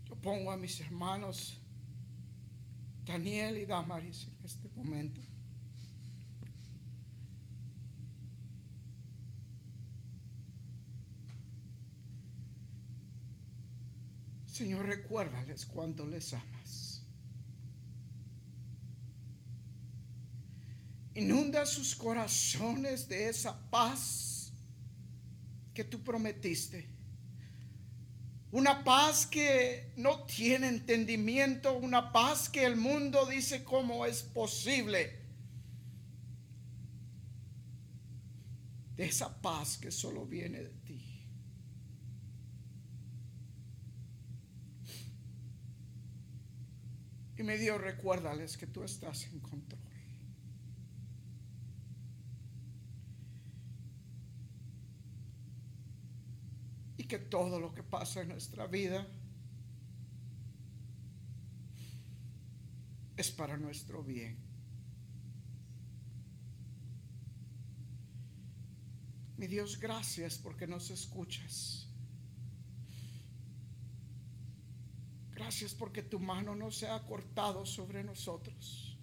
yo 0.10 0.16
pongo 0.18 0.52
a 0.52 0.58
mis 0.58 0.78
hermanos 0.82 1.58
Daniel 3.06 3.60
y 3.60 3.66
Damaris 3.66 4.28
en 4.28 4.46
este 4.46 4.68
momento. 4.76 5.22
Señor, 14.48 14.86
recuérdales 14.86 15.66
cuánto 15.66 16.06
les 16.06 16.34
amas. 16.34 16.89
Inunda 21.20 21.66
sus 21.66 21.96
corazones 21.96 23.10
de 23.10 23.28
esa 23.28 23.54
paz 23.70 24.54
que 25.74 25.84
tú 25.84 26.02
prometiste. 26.02 26.88
Una 28.54 28.86
paz 28.86 29.28
que 29.28 29.92
no 29.98 30.24
tiene 30.24 30.70
entendimiento, 30.70 31.74
una 31.78 32.14
paz 32.14 32.48
que 32.48 32.64
el 32.64 32.78
mundo 32.78 33.26
dice 33.26 33.66
cómo 33.66 34.06
es 34.06 34.24
posible. 34.24 35.20
De 38.96 39.06
esa 39.06 39.42
paz 39.42 39.78
que 39.78 39.92
solo 39.92 40.26
viene 40.26 40.60
de 40.60 40.70
ti. 40.70 41.06
Y 47.38 47.44
me 47.44 47.58
dio 47.58 47.78
recuérdales 47.78 48.56
que 48.56 48.68
tú 48.68 48.86
estás 48.86 49.26
en 49.26 49.40
control. 49.42 49.89
Que 57.10 57.18
todo 57.18 57.60
lo 57.60 57.74
que 57.74 57.82
pasa 57.82 58.22
en 58.22 58.30
nuestra 58.30 58.68
vida 58.68 59.06
es 63.18 63.32
para 63.32 63.58
nuestro 63.58 64.04
bien. 64.04 64.38
Mi 69.38 69.48
Dios, 69.48 69.80
gracias 69.80 70.38
porque 70.38 70.68
nos 70.68 70.92
escuchas. 70.92 71.88
Gracias 75.32 75.74
porque 75.74 76.04
tu 76.04 76.20
mano 76.20 76.56
no 76.56 76.70
se 76.70 76.88
ha 76.88 77.02
cortado 77.08 77.66
sobre 77.66 78.04
nosotros. 78.04 78.98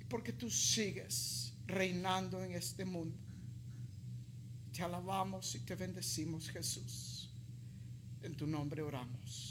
Y 0.00 0.04
porque 0.04 0.32
tú 0.32 0.48
sigues 0.48 1.54
reinando 1.66 2.44
en 2.44 2.52
este 2.52 2.84
mundo. 2.84 3.29
Te 4.80 4.86
alabamos 4.86 5.54
y 5.56 5.58
te 5.58 5.74
bendecimos, 5.74 6.48
Jesús. 6.48 7.28
En 8.22 8.34
tu 8.34 8.46
nombre 8.46 8.80
oramos. 8.80 9.49